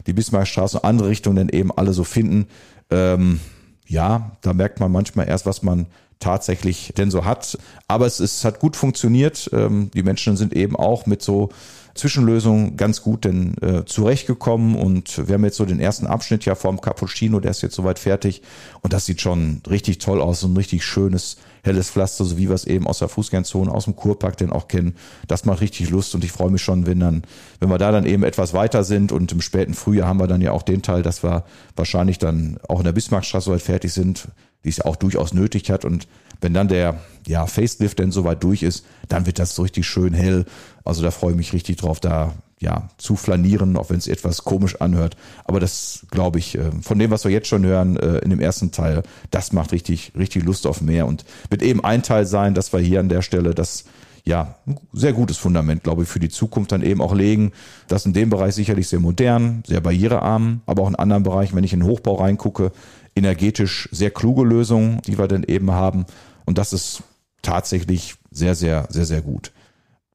[0.07, 2.47] die Bismarckstraße und andere Richtungen dann eben alle so finden.
[2.89, 3.39] Ähm,
[3.85, 5.87] ja, da merkt man manchmal erst, was man
[6.19, 7.57] tatsächlich denn so hat.
[7.87, 9.49] Aber es, es hat gut funktioniert.
[9.53, 11.49] Ähm, die Menschen sind eben auch mit so
[11.97, 16.55] Zwischenlösungen ganz gut denn äh, zurechtgekommen und wir haben jetzt so den ersten Abschnitt ja
[16.55, 18.43] vom Cappuccino, der ist jetzt soweit fertig
[18.81, 21.37] und das sieht schon richtig toll aus, so ein richtig schönes
[21.67, 24.67] helles Pflaster, so wie wir es eben aus der Fußgängerzone, aus dem Kurpark denn auch
[24.67, 24.95] kennen.
[25.27, 27.23] Das macht richtig Lust und ich freue mich schon, wenn dann,
[27.59, 30.41] wenn wir da dann eben etwas weiter sind und im späten Frühjahr haben wir dann
[30.41, 31.43] ja auch den Teil, dass wir
[31.75, 34.29] wahrscheinlich dann auch in der Bismarckstraße soweit fertig sind,
[34.63, 36.07] die es ja auch durchaus nötig hat und
[36.41, 40.13] wenn dann der ja, Facelift denn soweit durch ist, dann wird das so richtig schön
[40.13, 40.45] hell.
[40.83, 44.43] Also da freue ich mich richtig drauf, da ja zu flanieren, auch wenn es etwas
[44.43, 45.15] komisch anhört.
[45.45, 48.39] Aber das glaube ich, äh, von dem, was wir jetzt schon hören äh, in dem
[48.39, 52.53] ersten Teil, das macht richtig, richtig Lust auf mehr und wird eben ein Teil sein,
[52.53, 53.85] dass wir hier an der Stelle das
[54.25, 54.55] ja,
[54.91, 57.53] sehr gutes Fundament, glaube ich, für die Zukunft dann eben auch legen.
[57.87, 61.63] Das in dem Bereich sicherlich sehr modern, sehr barrierearm, aber auch in anderen Bereichen, wenn
[61.63, 62.73] ich in den Hochbau reingucke,
[63.15, 66.05] energetisch sehr kluge Lösungen, die wir dann eben haben.
[66.45, 67.03] Und das ist
[67.41, 69.53] tatsächlich sehr, sehr, sehr, sehr gut.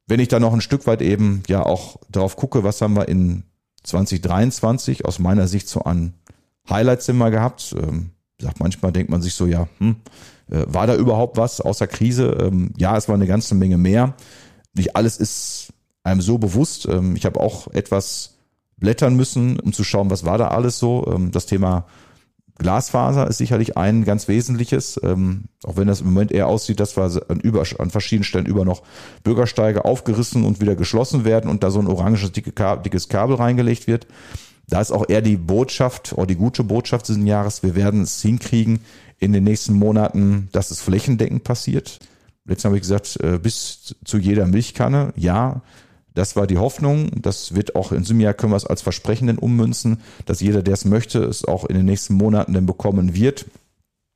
[0.06, 3.08] Wenn ich da noch ein Stück weit eben ja auch darauf gucke, was haben wir
[3.08, 3.44] in
[3.84, 6.14] 2023 aus meiner Sicht so an
[6.68, 7.74] Highlights immer gehabt.
[7.78, 8.10] Ähm,
[8.40, 9.96] sagt manchmal denkt man sich so, ja, hm,
[10.50, 12.36] äh, war da überhaupt was außer Krise?
[12.40, 14.14] Ähm, ja, es war eine ganze Menge mehr.
[14.74, 16.86] Nicht alles ist einem so bewusst.
[16.86, 18.38] Ähm, ich habe auch etwas
[18.76, 21.06] blättern müssen, um zu schauen, was war da alles so.
[21.12, 21.86] Ähm, das Thema
[22.58, 26.96] Glasfaser ist sicherlich ein ganz wesentliches, ähm, auch wenn das im Moment eher aussieht, dass
[26.96, 28.82] wir an, über, an verschiedenen Stellen über noch
[29.24, 32.52] Bürgersteige aufgerissen und wieder geschlossen werden und da so ein oranges dicke,
[32.84, 34.06] dickes Kabel reingelegt wird.
[34.68, 38.22] Da ist auch eher die Botschaft oder die gute Botschaft dieses Jahres, wir werden es
[38.22, 38.80] hinkriegen
[39.18, 42.00] in den nächsten Monaten, dass es flächendeckend passiert.
[42.44, 45.62] Letztens habe ich gesagt, äh, bis zu jeder Milchkanne, ja,
[46.14, 47.10] das war die Hoffnung.
[47.20, 50.62] Das wird auch in diesem Jahr können wir es als Versprechen denn ummünzen, dass jeder,
[50.62, 53.46] der es möchte, es auch in den nächsten Monaten dann bekommen wird.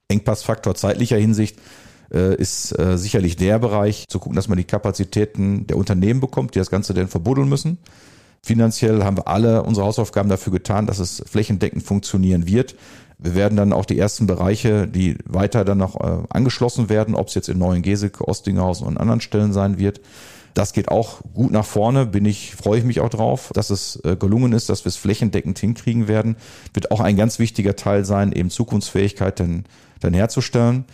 [0.08, 1.58] Engpassfaktor zeitlicher Hinsicht
[2.12, 6.54] äh, ist äh, sicherlich der Bereich, zu gucken, dass man die Kapazitäten der Unternehmen bekommt,
[6.54, 7.78] die das Ganze denn verbuddeln müssen.
[8.42, 12.76] Finanziell haben wir alle unsere Hausaufgaben dafür getan, dass es flächendeckend funktionieren wird.
[13.18, 17.28] Wir werden dann auch die ersten Bereiche, die weiter dann noch äh, angeschlossen werden, ob
[17.28, 20.00] es jetzt in Neuengeseke, Ostinghausen und anderen Stellen sein wird,
[20.56, 24.00] das geht auch gut nach vorne, bin ich, freue ich mich auch drauf, dass es
[24.04, 26.36] äh, gelungen ist, dass wir es flächendeckend hinkriegen werden.
[26.72, 29.64] Wird auch ein ganz wichtiger Teil sein, eben Zukunftsfähigkeit dann,
[30.00, 30.86] dann herzustellen.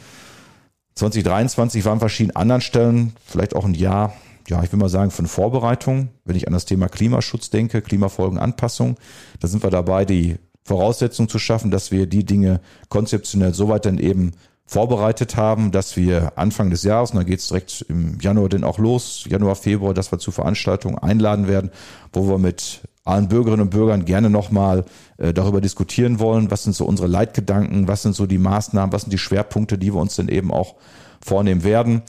[0.97, 4.15] 2023 war an verschiedenen anderen Stellen vielleicht auch ein Jahr,
[4.49, 6.09] ja, ich will mal sagen, von Vorbereitung.
[6.25, 8.97] Wenn ich an das Thema Klimaschutz denke, Klimafolgenanpassung,
[9.39, 13.87] da sind wir dabei, die Voraussetzungen zu schaffen, dass wir die Dinge konzeptionell so weit
[13.87, 14.33] dann eben
[14.73, 18.65] vorbereitet haben, dass wir Anfang des Jahres, und dann geht es direkt im Januar dann
[18.65, 21.71] auch los, Januar, Februar, dass wir zu Veranstaltungen einladen werden,
[22.13, 24.85] wo wir mit allen Bürgerinnen und Bürgern gerne nochmal
[25.19, 29.03] äh, darüber diskutieren wollen, was sind so unsere Leitgedanken, was sind so die Maßnahmen, was
[29.03, 30.77] sind die Schwerpunkte, die wir uns dann eben auch
[31.21, 32.03] vornehmen werden.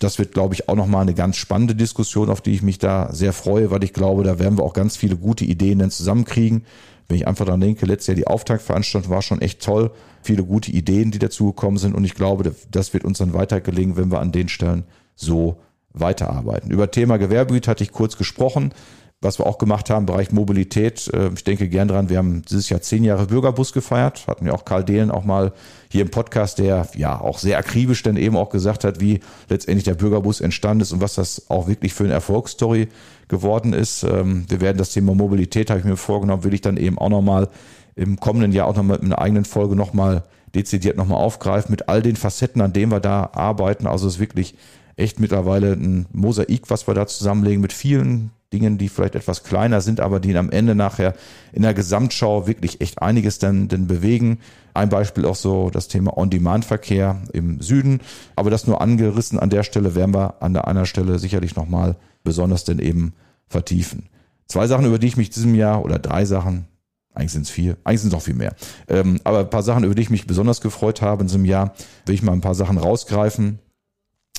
[0.00, 3.12] Das wird, glaube ich, auch nochmal eine ganz spannende Diskussion, auf die ich mich da
[3.12, 6.64] sehr freue, weil ich glaube, da werden wir auch ganz viele gute Ideen dann zusammenkriegen.
[7.08, 9.90] Wenn ich einfach daran denke, letztes Jahr die Auftaktveranstaltung war schon echt toll.
[10.22, 11.94] Viele gute Ideen, die dazugekommen sind.
[11.94, 15.58] Und ich glaube, das wird uns dann weiter gelingen, wenn wir an den Stellen so
[15.92, 16.70] weiterarbeiten.
[16.70, 18.72] Über Thema Gewerbegebiet hatte ich kurz gesprochen
[19.20, 21.10] was wir auch gemacht haben, Bereich Mobilität.
[21.12, 24.26] Äh, ich denke gern dran, wir haben dieses Jahr zehn Jahre Bürgerbus gefeiert.
[24.26, 25.52] Hatten wir auch Karl Dehlen auch mal
[25.90, 29.84] hier im Podcast, der ja auch sehr akribisch dann eben auch gesagt hat, wie letztendlich
[29.84, 32.88] der Bürgerbus entstanden ist und was das auch wirklich für eine Erfolgsstory
[33.28, 34.02] geworden ist.
[34.02, 37.10] Ähm, wir werden das Thema Mobilität, habe ich mir vorgenommen, will ich dann eben auch
[37.10, 37.48] nochmal
[37.96, 40.24] im kommenden Jahr auch nochmal mit einer eigenen Folge nochmal
[40.54, 43.86] dezidiert nochmal aufgreifen mit all den Facetten, an denen wir da arbeiten.
[43.86, 44.54] Also es ist wirklich
[44.96, 49.80] echt mittlerweile ein Mosaik, was wir da zusammenlegen mit vielen Dingen, die vielleicht etwas kleiner
[49.80, 51.14] sind, aber die am Ende nachher
[51.52, 54.38] in der Gesamtschau wirklich echt einiges dann, dann bewegen.
[54.72, 58.00] Ein Beispiel auch so das Thema On-Demand-Verkehr im Süden.
[58.36, 59.40] Aber das nur angerissen.
[59.40, 63.14] An der Stelle werden wir an der anderen Stelle sicherlich nochmal besonders denn eben
[63.48, 64.08] vertiefen.
[64.46, 66.66] Zwei Sachen, über die ich mich diesem Jahr oder drei Sachen,
[67.14, 68.54] eigentlich sind es vier, eigentlich sind es auch viel mehr.
[68.88, 71.74] Ähm, aber ein paar Sachen, über die ich mich besonders gefreut habe in diesem Jahr,
[72.06, 73.58] will ich mal ein paar Sachen rausgreifen.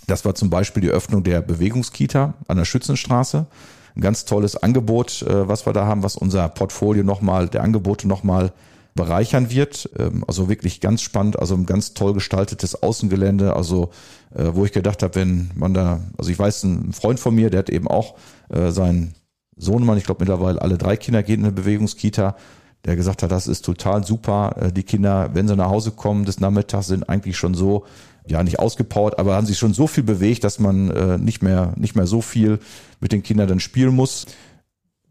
[0.07, 3.47] Das war zum Beispiel die Öffnung der Bewegungskita an der Schützenstraße.
[3.95, 8.07] Ein ganz tolles Angebot, äh, was wir da haben, was unser Portfolio nochmal, der Angebote
[8.07, 8.51] nochmal
[8.95, 9.89] bereichern wird.
[9.97, 13.55] Ähm, also wirklich ganz spannend, also ein ganz toll gestaltetes Außengelände.
[13.55, 13.91] Also
[14.33, 17.49] äh, wo ich gedacht habe, wenn man da, also ich weiß, ein Freund von mir,
[17.49, 18.15] der hat eben auch
[18.49, 19.13] äh, seinen
[19.57, 22.35] Sohnemann, ich glaube mittlerweile alle drei Kinder gehen in eine Bewegungskita,
[22.83, 24.71] der gesagt hat, das ist total super.
[24.75, 27.85] Die Kinder, wenn sie nach Hause kommen des Nachmittags, sind eigentlich schon so,
[28.27, 31.73] ja nicht ausgepowert, aber haben sich schon so viel bewegt, dass man äh, nicht mehr
[31.75, 32.59] nicht mehr so viel
[32.99, 34.25] mit den Kindern dann spielen muss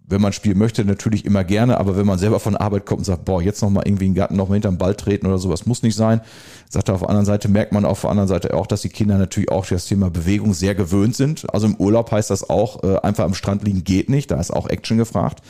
[0.07, 3.05] wenn man spielen möchte, natürlich immer gerne, aber wenn man selber von Arbeit kommt und
[3.05, 5.65] sagt, boah, jetzt noch mal irgendwie einen Garten noch mal hinterm Ball treten oder sowas,
[5.65, 6.21] muss nicht sein.
[6.69, 8.91] Sagt er auf der anderen Seite, merkt man auf der anderen Seite auch, dass die
[8.91, 11.47] Kinder natürlich auch das Thema Bewegung sehr gewöhnt sind.
[11.53, 14.53] Also im Urlaub heißt das auch, äh, einfach am Strand liegen geht nicht, da ist
[14.53, 15.43] auch Action gefragt.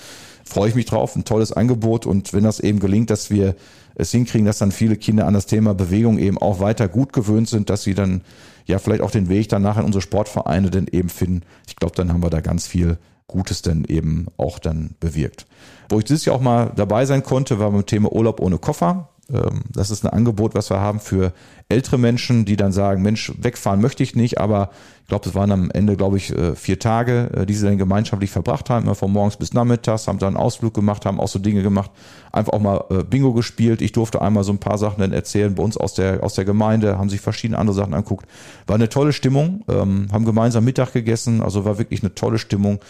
[0.44, 3.56] Freue ich mich drauf, ein tolles Angebot und wenn das eben gelingt, dass wir
[3.94, 7.48] es hinkriegen, dass dann viele Kinder an das Thema Bewegung eben auch weiter gut gewöhnt
[7.48, 8.22] sind, dass sie dann
[8.66, 11.42] ja vielleicht auch den Weg danach in unsere Sportvereine denn eben finden.
[11.66, 15.46] Ich glaube, dann haben wir da ganz viel Gutes denn eben auch dann bewirkt.
[15.88, 19.08] Wo ich dieses Jahr auch mal dabei sein konnte, war beim Thema Urlaub ohne Koffer.
[19.32, 21.32] Ähm, das ist ein Angebot, was wir haben für
[21.68, 24.70] ältere Menschen, die dann sagen, Mensch, wegfahren möchte ich nicht, aber
[25.04, 27.76] ich glaube, es waren am Ende, glaube ich, äh, vier Tage, äh, die sie dann
[27.76, 31.28] gemeinschaftlich verbracht haben, immer von morgens bis nachmittags, haben dann einen Ausflug gemacht, haben auch
[31.28, 31.90] so Dinge gemacht,
[32.32, 33.82] einfach auch mal äh, Bingo gespielt.
[33.82, 36.46] Ich durfte einmal so ein paar Sachen dann erzählen bei uns aus der, aus der
[36.46, 38.26] Gemeinde, haben sich verschiedene andere Sachen anguckt.
[38.66, 42.80] War eine tolle Stimmung, ähm, haben gemeinsam Mittag gegessen, also war wirklich eine tolle Stimmung.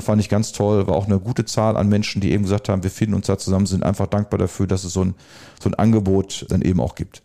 [0.00, 2.82] fand ich ganz toll, war auch eine gute Zahl an Menschen, die eben gesagt haben,
[2.82, 5.14] wir finden uns da zusammen, sind einfach dankbar dafür, dass es so ein,
[5.60, 7.22] so ein Angebot dann eben auch gibt.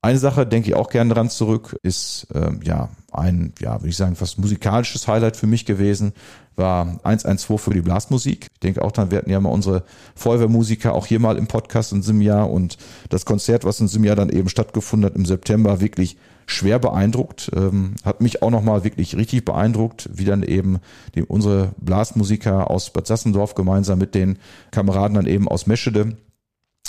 [0.00, 3.96] Eine Sache, denke ich auch gerne dran zurück, ist ähm, ja ein, ja, würde ich
[3.96, 6.12] sagen, fast musikalisches Highlight für mich gewesen,
[6.56, 8.48] war 112 für die Blasmusik.
[8.54, 12.00] Ich denke auch dann, hatten ja mal unsere Feuerwehrmusiker auch hier mal im Podcast in
[12.00, 12.78] diesem Jahr und
[13.10, 17.50] das Konzert, was in diesem Jahr dann eben stattgefunden hat im September, wirklich schwer beeindruckt,
[17.54, 20.78] ähm, hat mich auch nochmal wirklich richtig beeindruckt, wie dann eben
[21.14, 24.38] die, unsere Blasmusiker aus Bad Sassendorf gemeinsam mit den
[24.70, 26.16] Kameraden dann eben aus Meschede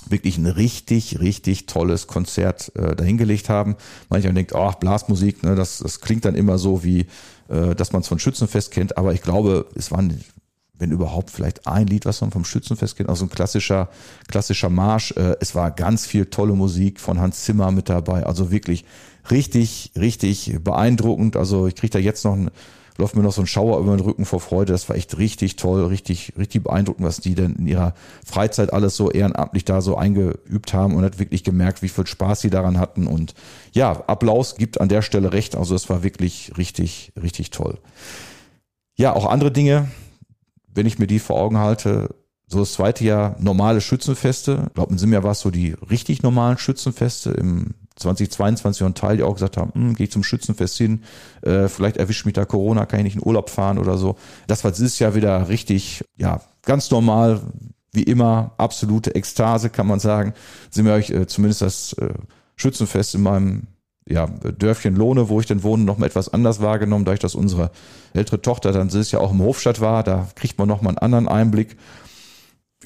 [0.10, 3.76] wirklich ein richtig, richtig tolles Konzert äh, dahingelegt haben.
[4.10, 7.08] Manchmal denkt, oh, Blasmusik, ne, das, das klingt dann immer so wie,
[7.50, 10.20] äh, dass man es von Schützenfest kennt, aber ich glaube, es waren,
[10.78, 13.90] wenn überhaupt, vielleicht ein Lied, was man vom Schützenfest kennt, also ein klassischer,
[14.28, 15.12] klassischer Marsch.
[15.12, 18.86] Äh, es war ganz viel tolle Musik von Hans Zimmer mit dabei, also wirklich
[19.32, 21.36] richtig, richtig beeindruckend.
[21.36, 22.52] Also ich kriege da jetzt noch ein
[22.98, 24.74] läuft mir noch so ein Schauer über den Rücken vor Freude.
[24.74, 27.94] Das war echt richtig toll, richtig, richtig beeindruckend, was die denn in ihrer
[28.26, 32.42] Freizeit alles so ehrenamtlich da so eingeübt haben und hat wirklich gemerkt, wie viel Spaß
[32.42, 33.08] sie daran hatten.
[33.08, 33.34] Und
[33.74, 35.56] ja, Applaus gibt an der Stelle recht.
[35.56, 37.78] Also es war wirklich richtig, richtig toll.
[38.96, 39.90] Ja, auch andere Dinge,
[40.74, 42.16] wenn ich mir die vor Augen halte,
[42.48, 44.66] so das zweite Jahr normale Schützenfeste.
[44.68, 49.18] Ich glaube, in diesem war es so die richtig normalen Schützenfeste im 2022 und Teil,
[49.18, 51.04] die auch gesagt haben, hm, gehe ich zum Schützenfest hin,
[51.42, 54.16] äh, vielleicht erwischt mich da Corona, kann ich nicht in Urlaub fahren oder so.
[54.48, 57.42] Das war dieses Jahr wieder richtig, ja, ganz normal,
[57.92, 60.34] wie immer, absolute Ekstase, kann man sagen.
[60.70, 62.14] Sind wir euch äh, zumindest das äh,
[62.56, 63.68] Schützenfest in meinem
[64.10, 67.72] ja, Dörfchen Lohne, wo ich dann wohne, noch mal etwas anders wahrgenommen, dadurch, dass unsere
[68.14, 70.04] ältere Tochter dann dieses Jahr auch im Hofstadt war.
[70.04, 71.78] Da kriegt man noch mal einen anderen Einblick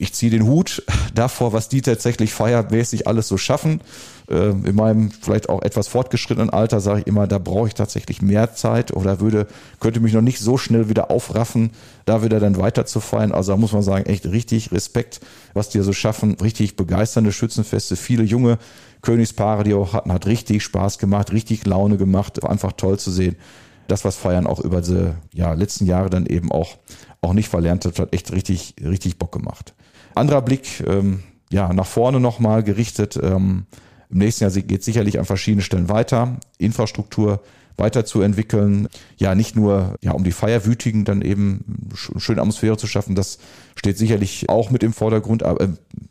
[0.01, 0.83] ich ziehe den Hut
[1.13, 3.81] davor, was die tatsächlich feiermäßig alles so schaffen.
[4.29, 8.21] Ähm, in meinem vielleicht auch etwas fortgeschrittenen Alter sage ich immer, da brauche ich tatsächlich
[8.21, 9.45] mehr Zeit oder würde,
[9.79, 11.69] könnte mich noch nicht so schnell wieder aufraffen,
[12.05, 13.31] da wieder dann weiter zu feiern.
[13.31, 15.21] Also da muss man sagen, echt richtig Respekt,
[15.53, 16.35] was die so schaffen.
[16.41, 18.57] Richtig begeisternde Schützenfeste, viele junge
[19.03, 22.41] Königspaare, die auch hatten, hat richtig Spaß gemacht, richtig Laune gemacht.
[22.41, 23.35] War einfach toll zu sehen.
[23.87, 26.77] Das, was Feiern auch über die ja, letzten Jahre dann eben auch,
[27.21, 29.75] auch nicht verlernt hat, hat echt richtig, richtig Bock gemacht.
[30.15, 33.19] Anderer Blick, ähm, ja, nach vorne nochmal gerichtet.
[33.21, 33.65] Ähm,
[34.09, 36.37] Im nächsten Jahr geht sicherlich an verschiedenen Stellen weiter.
[36.57, 37.41] Infrastruktur
[37.77, 38.87] weiterzuentwickeln.
[39.17, 43.39] Ja, nicht nur ja, um die Feierwütigen dann eben schöne Atmosphäre zu schaffen, das
[43.75, 45.69] steht sicherlich auch mit im Vordergrund, aber äh,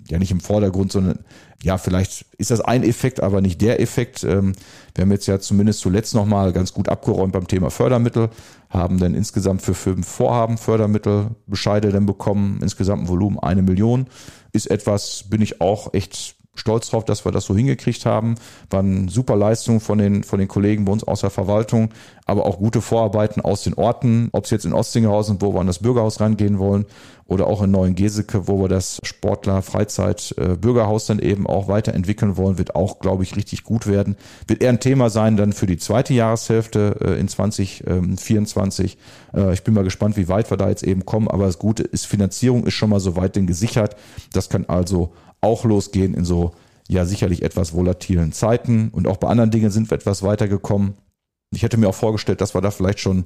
[0.09, 1.21] ja nicht im Vordergrund, sondern
[1.63, 4.25] ja, vielleicht ist das ein Effekt, aber nicht der Effekt.
[4.25, 4.55] Ähm,
[4.95, 8.31] wir haben jetzt ja zumindest zuletzt nochmal ganz gut abgeräumt beim Thema Fördermittel,
[8.71, 14.07] haben dann insgesamt für fünf Vorhaben Fördermittelbescheide dann bekommen, insgesamt ein Volumen eine Million.
[14.53, 18.37] Ist etwas, bin ich auch echt stolz drauf, dass wir das so hingekriegt haben.
[18.71, 21.91] Waren super Leistungen von den, von den Kollegen bei uns aus der Verwaltung,
[22.27, 25.67] aber auch gute Vorarbeiten aus den Orten, ob es jetzt in Ostinghausen, wo wir an
[25.67, 26.87] das Bürgerhaus rangehen wollen,
[27.31, 31.69] oder auch in Neuen Geseke, wo wir das Sportler Freizeit äh, Bürgerhaus dann eben auch
[31.69, 34.17] weiterentwickeln wollen, wird auch, glaube ich, richtig gut werden.
[34.49, 38.99] Wird eher ein Thema sein dann für die zweite Jahreshälfte äh, in 2024.
[39.33, 41.85] Äh, ich bin mal gespannt, wie weit wir da jetzt eben kommen, aber das Gute
[41.85, 43.95] ist, Finanzierung ist schon mal so weit denn gesichert.
[44.33, 46.53] Das kann also auch losgehen in so
[46.89, 50.95] ja sicherlich etwas volatilen Zeiten und auch bei anderen Dingen sind wir etwas weitergekommen.
[51.53, 53.25] Ich hätte mir auch vorgestellt, dass wir da vielleicht schon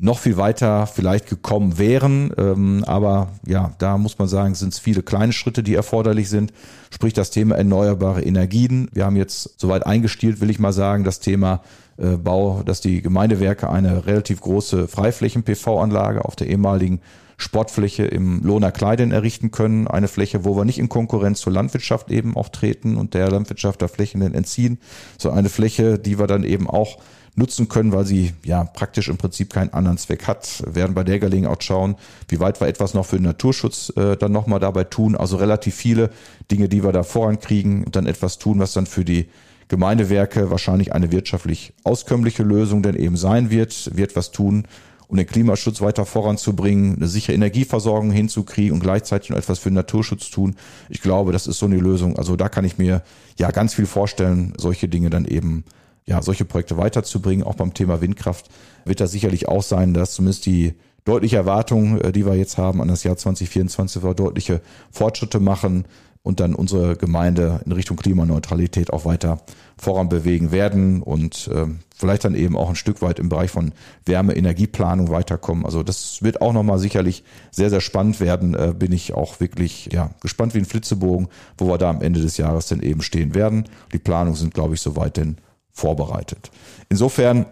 [0.00, 2.32] noch viel weiter vielleicht gekommen wären.
[2.38, 6.52] Ähm, aber ja, da muss man sagen, sind es viele kleine Schritte, die erforderlich sind.
[6.90, 8.88] Sprich das Thema erneuerbare Energien.
[8.92, 11.62] Wir haben jetzt soweit eingestielt, will ich mal sagen, das Thema
[11.98, 17.00] äh, Bau, dass die Gemeindewerke eine relativ große Freiflächen-PV-Anlage auf der ehemaligen
[17.40, 19.88] Sportfläche im Lohner Kleiden errichten können.
[19.88, 23.82] Eine Fläche, wo wir nicht in Konkurrenz zur Landwirtschaft eben auch treten und der Landwirtschaft
[23.82, 24.78] da Flächen entziehen,
[25.18, 26.98] so eine Fläche, die wir dann eben auch
[27.34, 30.62] nutzen können, weil sie ja praktisch im Prinzip keinen anderen Zweck hat.
[30.66, 31.96] Wir werden bei der Gelegenheit schauen,
[32.28, 35.16] wie weit wir etwas noch für den Naturschutz äh, dann nochmal dabei tun.
[35.16, 36.10] Also relativ viele
[36.50, 39.28] Dinge, die wir da vorankriegen und dann etwas tun, was dann für die
[39.68, 44.66] Gemeindewerke wahrscheinlich eine wirtschaftlich auskömmliche Lösung denn eben sein wird, wird was tun,
[45.10, 49.74] um den Klimaschutz weiter voranzubringen, eine sichere Energieversorgung hinzukriegen und gleichzeitig noch etwas für den
[49.74, 50.54] Naturschutz tun.
[50.88, 52.16] Ich glaube, das ist so eine Lösung.
[52.16, 53.02] Also da kann ich mir
[53.36, 55.64] ja ganz viel vorstellen, solche Dinge dann eben
[56.06, 57.44] ja, solche Projekte weiterzubringen.
[57.44, 58.48] Auch beim Thema Windkraft
[58.84, 62.80] wird das sicherlich auch sein, dass zumindest die deutliche Erwartung, äh, die wir jetzt haben
[62.80, 65.86] an das Jahr 2024, wir deutliche Fortschritte machen
[66.22, 69.40] und dann unsere Gemeinde in Richtung Klimaneutralität auch weiter
[69.78, 73.72] voran bewegen werden und äh, vielleicht dann eben auch ein Stück weit im Bereich von
[74.04, 75.64] Wärme-Energieplanung weiterkommen.
[75.64, 78.54] Also das wird auch nochmal sicherlich sehr, sehr spannend werden.
[78.54, 82.20] Äh, bin ich auch wirklich ja, gespannt wie ein Flitzebogen, wo wir da am Ende
[82.20, 83.64] des Jahres dann eben stehen werden.
[83.92, 85.38] Die Planungen sind, glaube ich, soweit denn
[85.72, 86.50] vorbereitet.
[86.90, 87.46] Insofern,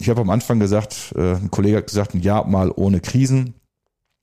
[0.00, 3.54] ich habe am Anfang gesagt, äh, ein Kollege hat gesagt, ein Jahr mal ohne Krisen,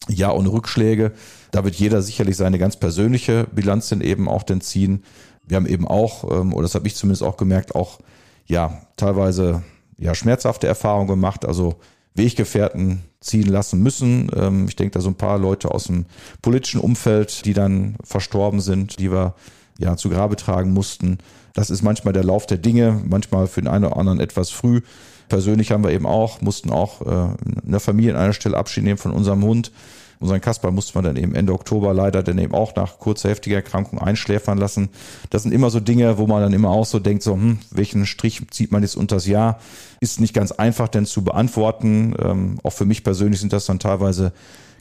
[0.07, 1.13] Jahr ohne Rückschläge.
[1.51, 5.03] Da wird jeder sicherlich seine ganz persönliche Bilanz denn eben auch denn ziehen.
[5.47, 7.99] Wir haben eben auch, ähm, oder das habe ich zumindest auch gemerkt, auch
[8.45, 9.63] ja teilweise
[9.97, 11.45] ja schmerzhafte Erfahrungen gemacht.
[11.45, 11.75] Also
[12.15, 14.31] Weggefährten ziehen lassen müssen.
[14.35, 16.05] Ähm, ich denke, da so ein paar Leute aus dem
[16.41, 19.35] politischen Umfeld, die dann verstorben sind, die wir
[19.77, 21.17] ja zu Grabe tragen mussten.
[21.53, 24.81] Das ist manchmal der Lauf der Dinge, manchmal für den einen oder anderen etwas früh.
[25.29, 27.35] Persönlich haben wir eben auch, mussten auch äh,
[27.65, 29.71] in der Familie an einer Stelle Abschied nehmen von unserem Hund.
[30.19, 33.57] Unseren Kasper mussten wir dann eben Ende Oktober leider dann eben auch nach kurzer heftiger
[33.57, 34.89] Erkrankung einschläfern lassen.
[35.29, 38.05] Das sind immer so Dinge, wo man dann immer auch so denkt, so, hm, welchen
[38.05, 39.59] Strich zieht man jetzt unters Jahr?
[39.99, 42.15] Ist nicht ganz einfach denn zu beantworten.
[42.19, 44.31] Ähm, auch für mich persönlich sind das dann teilweise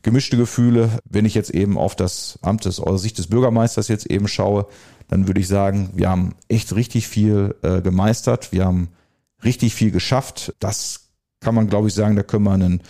[0.03, 0.91] gemischte Gefühle.
[1.05, 4.67] Wenn ich jetzt eben auf das Amt des, aus Sicht des Bürgermeisters jetzt eben schaue,
[5.09, 8.53] dann würde ich sagen, wir haben echt richtig viel äh, gemeistert.
[8.53, 8.89] Wir haben
[9.45, 10.55] richtig viel geschafft.
[10.61, 12.81] Das kann man, glaube ich, sagen, da können wir einen,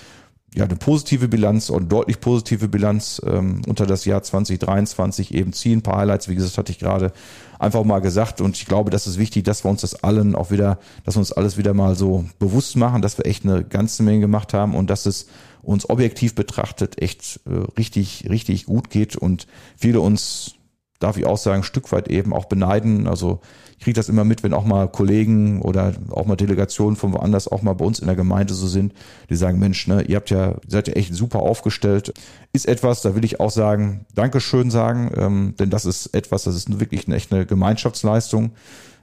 [0.54, 5.78] ja, eine positive Bilanz und deutlich positive Bilanz ähm, unter das Jahr 2023 eben ziehen.
[5.78, 7.12] Ein paar Highlights, wie gesagt, hatte ich gerade
[7.58, 8.40] einfach mal gesagt.
[8.40, 11.20] Und ich glaube, das ist wichtig, dass wir uns das allen auch wieder, dass wir
[11.20, 14.74] uns alles wieder mal so bewusst machen, dass wir echt eine ganze Menge gemacht haben
[14.74, 15.26] und dass es
[15.62, 20.54] uns objektiv betrachtet echt äh, richtig, richtig gut geht und viele uns
[20.98, 23.06] darf ich auch sagen, ein Stück weit eben auch beneiden.
[23.06, 23.40] Also
[23.84, 27.62] kriege das immer mit, wenn auch mal Kollegen oder auch mal Delegationen von woanders auch
[27.62, 28.94] mal bei uns in der Gemeinde so sind,
[29.28, 32.14] die sagen, Mensch, ne, ihr habt ja, seid ja echt super aufgestellt.
[32.52, 36.56] Ist etwas, da will ich auch sagen, Dankeschön sagen, ähm, denn das ist etwas, das
[36.56, 38.52] ist wirklich eine, echt eine Gemeinschaftsleistung.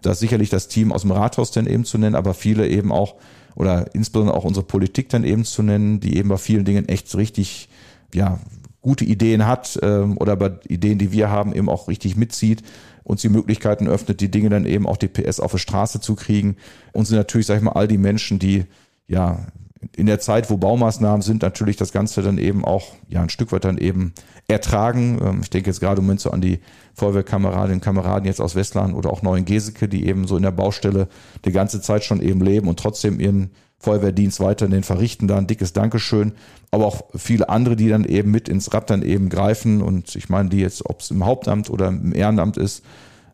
[0.01, 2.91] Da ist sicherlich das Team aus dem Rathaus dann eben zu nennen, aber viele eben
[2.91, 3.15] auch
[3.55, 7.15] oder insbesondere auch unsere Politik dann eben zu nennen, die eben bei vielen Dingen echt
[7.15, 7.69] richtig
[8.13, 8.39] ja,
[8.81, 12.63] gute Ideen hat ähm, oder bei Ideen, die wir haben, eben auch richtig mitzieht
[13.03, 16.15] uns die Möglichkeiten öffnet, die Dinge dann eben auch die PS auf die Straße zu
[16.15, 16.57] kriegen.
[16.93, 18.65] Und sind natürlich, sag ich mal, all die Menschen, die
[19.07, 19.47] ja
[19.95, 23.51] in der Zeit, wo Baumaßnahmen sind, natürlich das Ganze dann eben auch ja ein Stück
[23.51, 24.13] weit dann eben
[24.47, 25.19] ertragen.
[25.23, 26.59] Ähm, ich denke jetzt gerade im Moment so an die
[26.93, 30.51] Feuerwehrkameradinnen und Kameraden jetzt aus Westland oder auch Neuen Geseke, die eben so in der
[30.51, 31.07] Baustelle
[31.45, 35.27] die ganze Zeit schon eben leben und trotzdem ihren Feuerwehrdienst weiterhin verrichten.
[35.27, 36.33] Da ein dickes Dankeschön.
[36.71, 39.81] Aber auch viele andere, die dann eben mit ins Rad dann eben greifen.
[39.81, 42.83] Und ich meine, die jetzt, ob es im Hauptamt oder im Ehrenamt ist,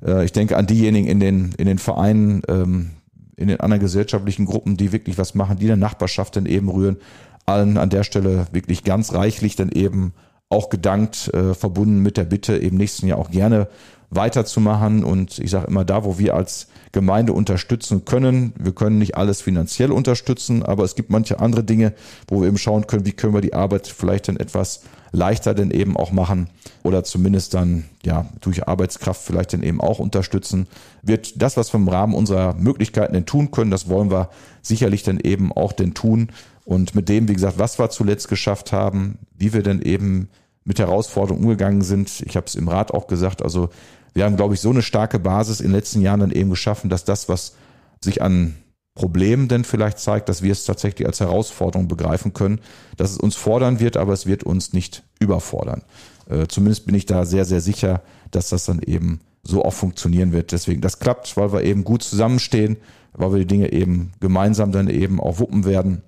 [0.06, 2.92] äh, ich denke an diejenigen in den, in den Vereinen, ähm,
[3.36, 6.70] in den anderen gesellschaftlichen Gruppen, die wirklich was machen, die in der Nachbarschaft dann eben
[6.70, 6.98] rühren.
[7.46, 10.14] Allen an der Stelle wirklich ganz reichlich dann eben
[10.50, 13.68] auch gedankt, äh, verbunden mit der Bitte, eben nächsten Jahr auch gerne
[14.10, 15.04] weiterzumachen.
[15.04, 19.42] Und ich sage immer, da, wo wir als Gemeinde unterstützen können, wir können nicht alles
[19.42, 21.94] finanziell unterstützen, aber es gibt manche andere Dinge,
[22.28, 24.82] wo wir eben schauen können, wie können wir die Arbeit vielleicht dann etwas
[25.12, 26.50] leichter denn eben auch machen
[26.84, 30.68] oder zumindest dann ja durch Arbeitskraft vielleicht dann eben auch unterstützen.
[31.02, 34.30] Wird das, was wir im Rahmen unserer Möglichkeiten denn tun können, das wollen wir
[34.62, 36.30] sicherlich dann eben auch denn tun.
[36.66, 40.30] Und mit dem, wie gesagt, was wir zuletzt geschafft haben, wie wir denn eben
[40.68, 42.22] mit Herausforderungen umgegangen sind.
[42.26, 43.70] Ich habe es im Rat auch gesagt, also
[44.14, 46.90] wir haben, glaube ich, so eine starke Basis in den letzten Jahren dann eben geschaffen,
[46.90, 47.56] dass das, was
[48.04, 48.56] sich an
[48.96, 52.60] Problemen denn vielleicht zeigt, dass wir es tatsächlich als Herausforderung begreifen können,
[52.98, 55.84] dass es uns fordern wird, aber es wird uns nicht überfordern.
[56.28, 58.02] Äh, zumindest bin ich da sehr, sehr sicher,
[58.32, 60.52] dass das dann eben so auch funktionieren wird.
[60.52, 62.78] Deswegen, das klappt, weil wir eben gut zusammenstehen,
[63.14, 66.02] weil wir die Dinge eben gemeinsam dann eben auch wuppen werden.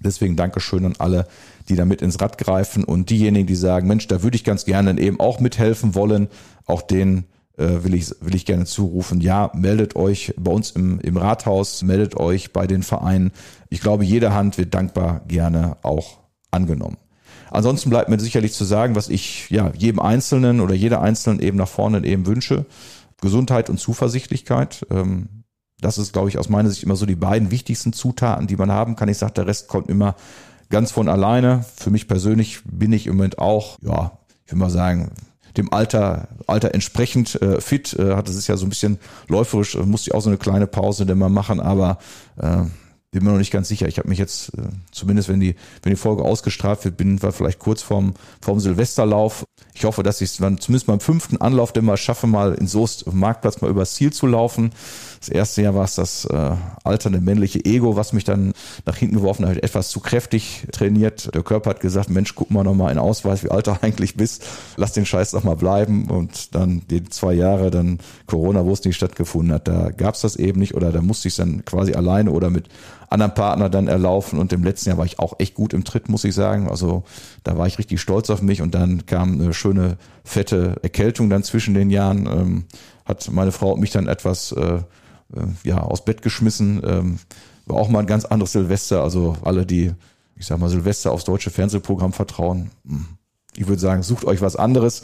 [0.00, 1.26] Deswegen Dankeschön an alle,
[1.68, 4.64] die da mit ins Rad greifen und diejenigen, die sagen, Mensch, da würde ich ganz
[4.64, 6.28] gerne eben auch mithelfen wollen,
[6.66, 7.26] auch denen
[7.58, 11.82] äh, will, ich, will ich gerne zurufen, ja, meldet euch bei uns im, im Rathaus,
[11.82, 13.32] meldet euch bei den Vereinen.
[13.68, 16.18] Ich glaube, jede Hand wird dankbar gerne auch
[16.50, 16.96] angenommen.
[17.50, 21.56] Ansonsten bleibt mir sicherlich zu sagen, was ich ja jedem Einzelnen oder jeder Einzelnen eben
[21.56, 22.64] nach vorne eben wünsche.
[23.20, 24.86] Gesundheit und Zuversichtlichkeit.
[24.90, 25.39] Ähm,
[25.80, 28.70] das ist, glaube ich, aus meiner Sicht immer so die beiden wichtigsten Zutaten, die man
[28.70, 29.08] haben kann.
[29.08, 30.14] Ich sage, der Rest kommt immer
[30.68, 31.64] ganz von alleine.
[31.76, 34.12] Für mich persönlich bin ich im Moment auch, ja,
[34.44, 35.10] ich will mal sagen,
[35.56, 37.92] dem Alter, Alter entsprechend äh, fit.
[37.98, 40.38] Äh, hat es ist ja so ein bisschen läuferisch, äh, musste ich auch so eine
[40.38, 41.98] kleine Pause denn mal machen, aber
[42.36, 42.64] äh,
[43.10, 43.88] bin mir noch nicht ganz sicher.
[43.88, 47.32] Ich habe mich jetzt, äh, zumindest wenn die, wenn die Folge ausgestrahlt wird, bin wir
[47.32, 49.44] vielleicht kurz vorm, vorm Silvesterlauf.
[49.74, 53.12] Ich hoffe, dass ich es zumindest beim fünften Anlauf denn mal schaffe, mal in Soest
[53.12, 54.70] Marktplatz mal übers Ziel zu laufen.
[55.18, 56.52] Das erste Jahr war es das äh,
[56.84, 58.52] alternde männliche Ego, was mich dann
[58.86, 61.34] nach hinten geworfen hat, etwas zu kräftig trainiert.
[61.34, 64.46] Der Körper hat gesagt, Mensch, guck mal nochmal in Ausweis, wie alt du eigentlich bist.
[64.76, 66.08] Lass den Scheiß doch mal bleiben.
[66.10, 70.20] Und dann die zwei Jahre, dann Corona, wo es nicht stattgefunden hat, da gab es
[70.20, 72.68] das eben nicht oder da musste ich es dann quasi alleine oder mit
[73.10, 74.38] anderen Partner dann erlaufen.
[74.38, 76.68] Und im letzten Jahr war ich auch echt gut im Tritt, muss ich sagen.
[76.68, 77.02] Also
[77.44, 81.42] da war ich richtig stolz auf mich und dann kam eine schöne, fette Erkältung dann
[81.42, 82.26] zwischen den Jahren.
[82.26, 82.64] Ähm,
[83.04, 84.82] hat meine Frau mich dann etwas äh, äh,
[85.64, 86.80] ja, aus Bett geschmissen.
[86.84, 87.18] Ähm,
[87.66, 89.02] war auch mal ein ganz anderes Silvester.
[89.02, 89.92] Also alle, die,
[90.36, 93.06] ich sag mal, Silvester aufs deutsche Fernsehprogramm vertrauen, hm,
[93.56, 95.02] ich würde sagen, sucht euch was anderes.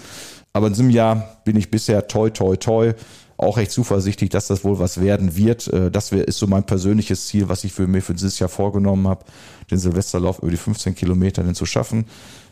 [0.52, 2.94] Aber in diesem Jahr bin ich bisher toi, toi, toi
[3.36, 5.68] auch recht zuversichtlich, dass das wohl was werden wird.
[5.68, 9.08] Äh, das ist so mein persönliches Ziel, was ich für mich für dieses Jahr vorgenommen
[9.08, 9.24] habe,
[9.70, 12.06] den Silvesterlauf über die 15 Kilometer denn zu schaffen.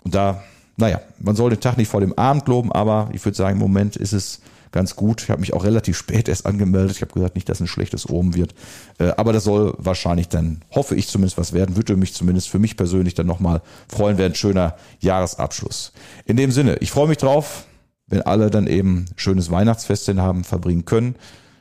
[0.05, 0.43] Und da,
[0.77, 3.61] naja, man soll den Tag nicht vor dem Abend loben, aber ich würde sagen, im
[3.61, 4.41] Moment ist es
[4.73, 5.23] ganz gut.
[5.23, 6.97] Ich habe mich auch relativ spät erst angemeldet.
[6.97, 8.55] Ich habe gesagt, nicht, dass ein schlechtes Oben wird.
[8.99, 11.77] Äh, aber das soll wahrscheinlich dann, hoffe ich zumindest, was werden.
[11.77, 15.93] Würde mich zumindest für mich persönlich dann nochmal freuen, wäre ein schöner Jahresabschluss.
[16.27, 17.67] In dem Sinne, ich freue mich drauf,
[18.07, 21.17] wenn alle dann eben schönes Weihnachtsfest haben, verbringen können,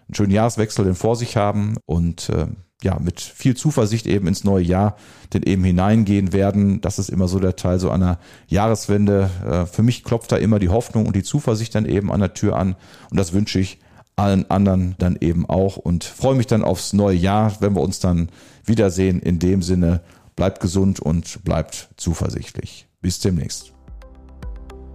[0.08, 2.48] einen schönen Jahreswechsel denn vor sich haben und äh,
[2.84, 4.98] ja, mit viel Zuversicht eben ins neue Jahr
[5.34, 6.82] denn eben hineingehen werden.
[6.82, 9.30] Das ist immer so der Teil so einer Jahreswende.
[9.46, 12.34] Äh, für mich klopft da immer die Hoffnung und die Zuversicht dann eben an der
[12.34, 12.76] Tür an.
[13.10, 13.80] Und das wünsche ich
[14.16, 18.00] allen anderen dann eben auch und freue mich dann aufs neue Jahr, wenn wir uns
[18.00, 18.30] dann
[18.66, 19.20] wiedersehen.
[19.20, 20.02] In dem Sinne,
[20.36, 22.88] bleibt gesund und bleibt zuversichtlich.
[23.02, 23.73] Bis demnächst.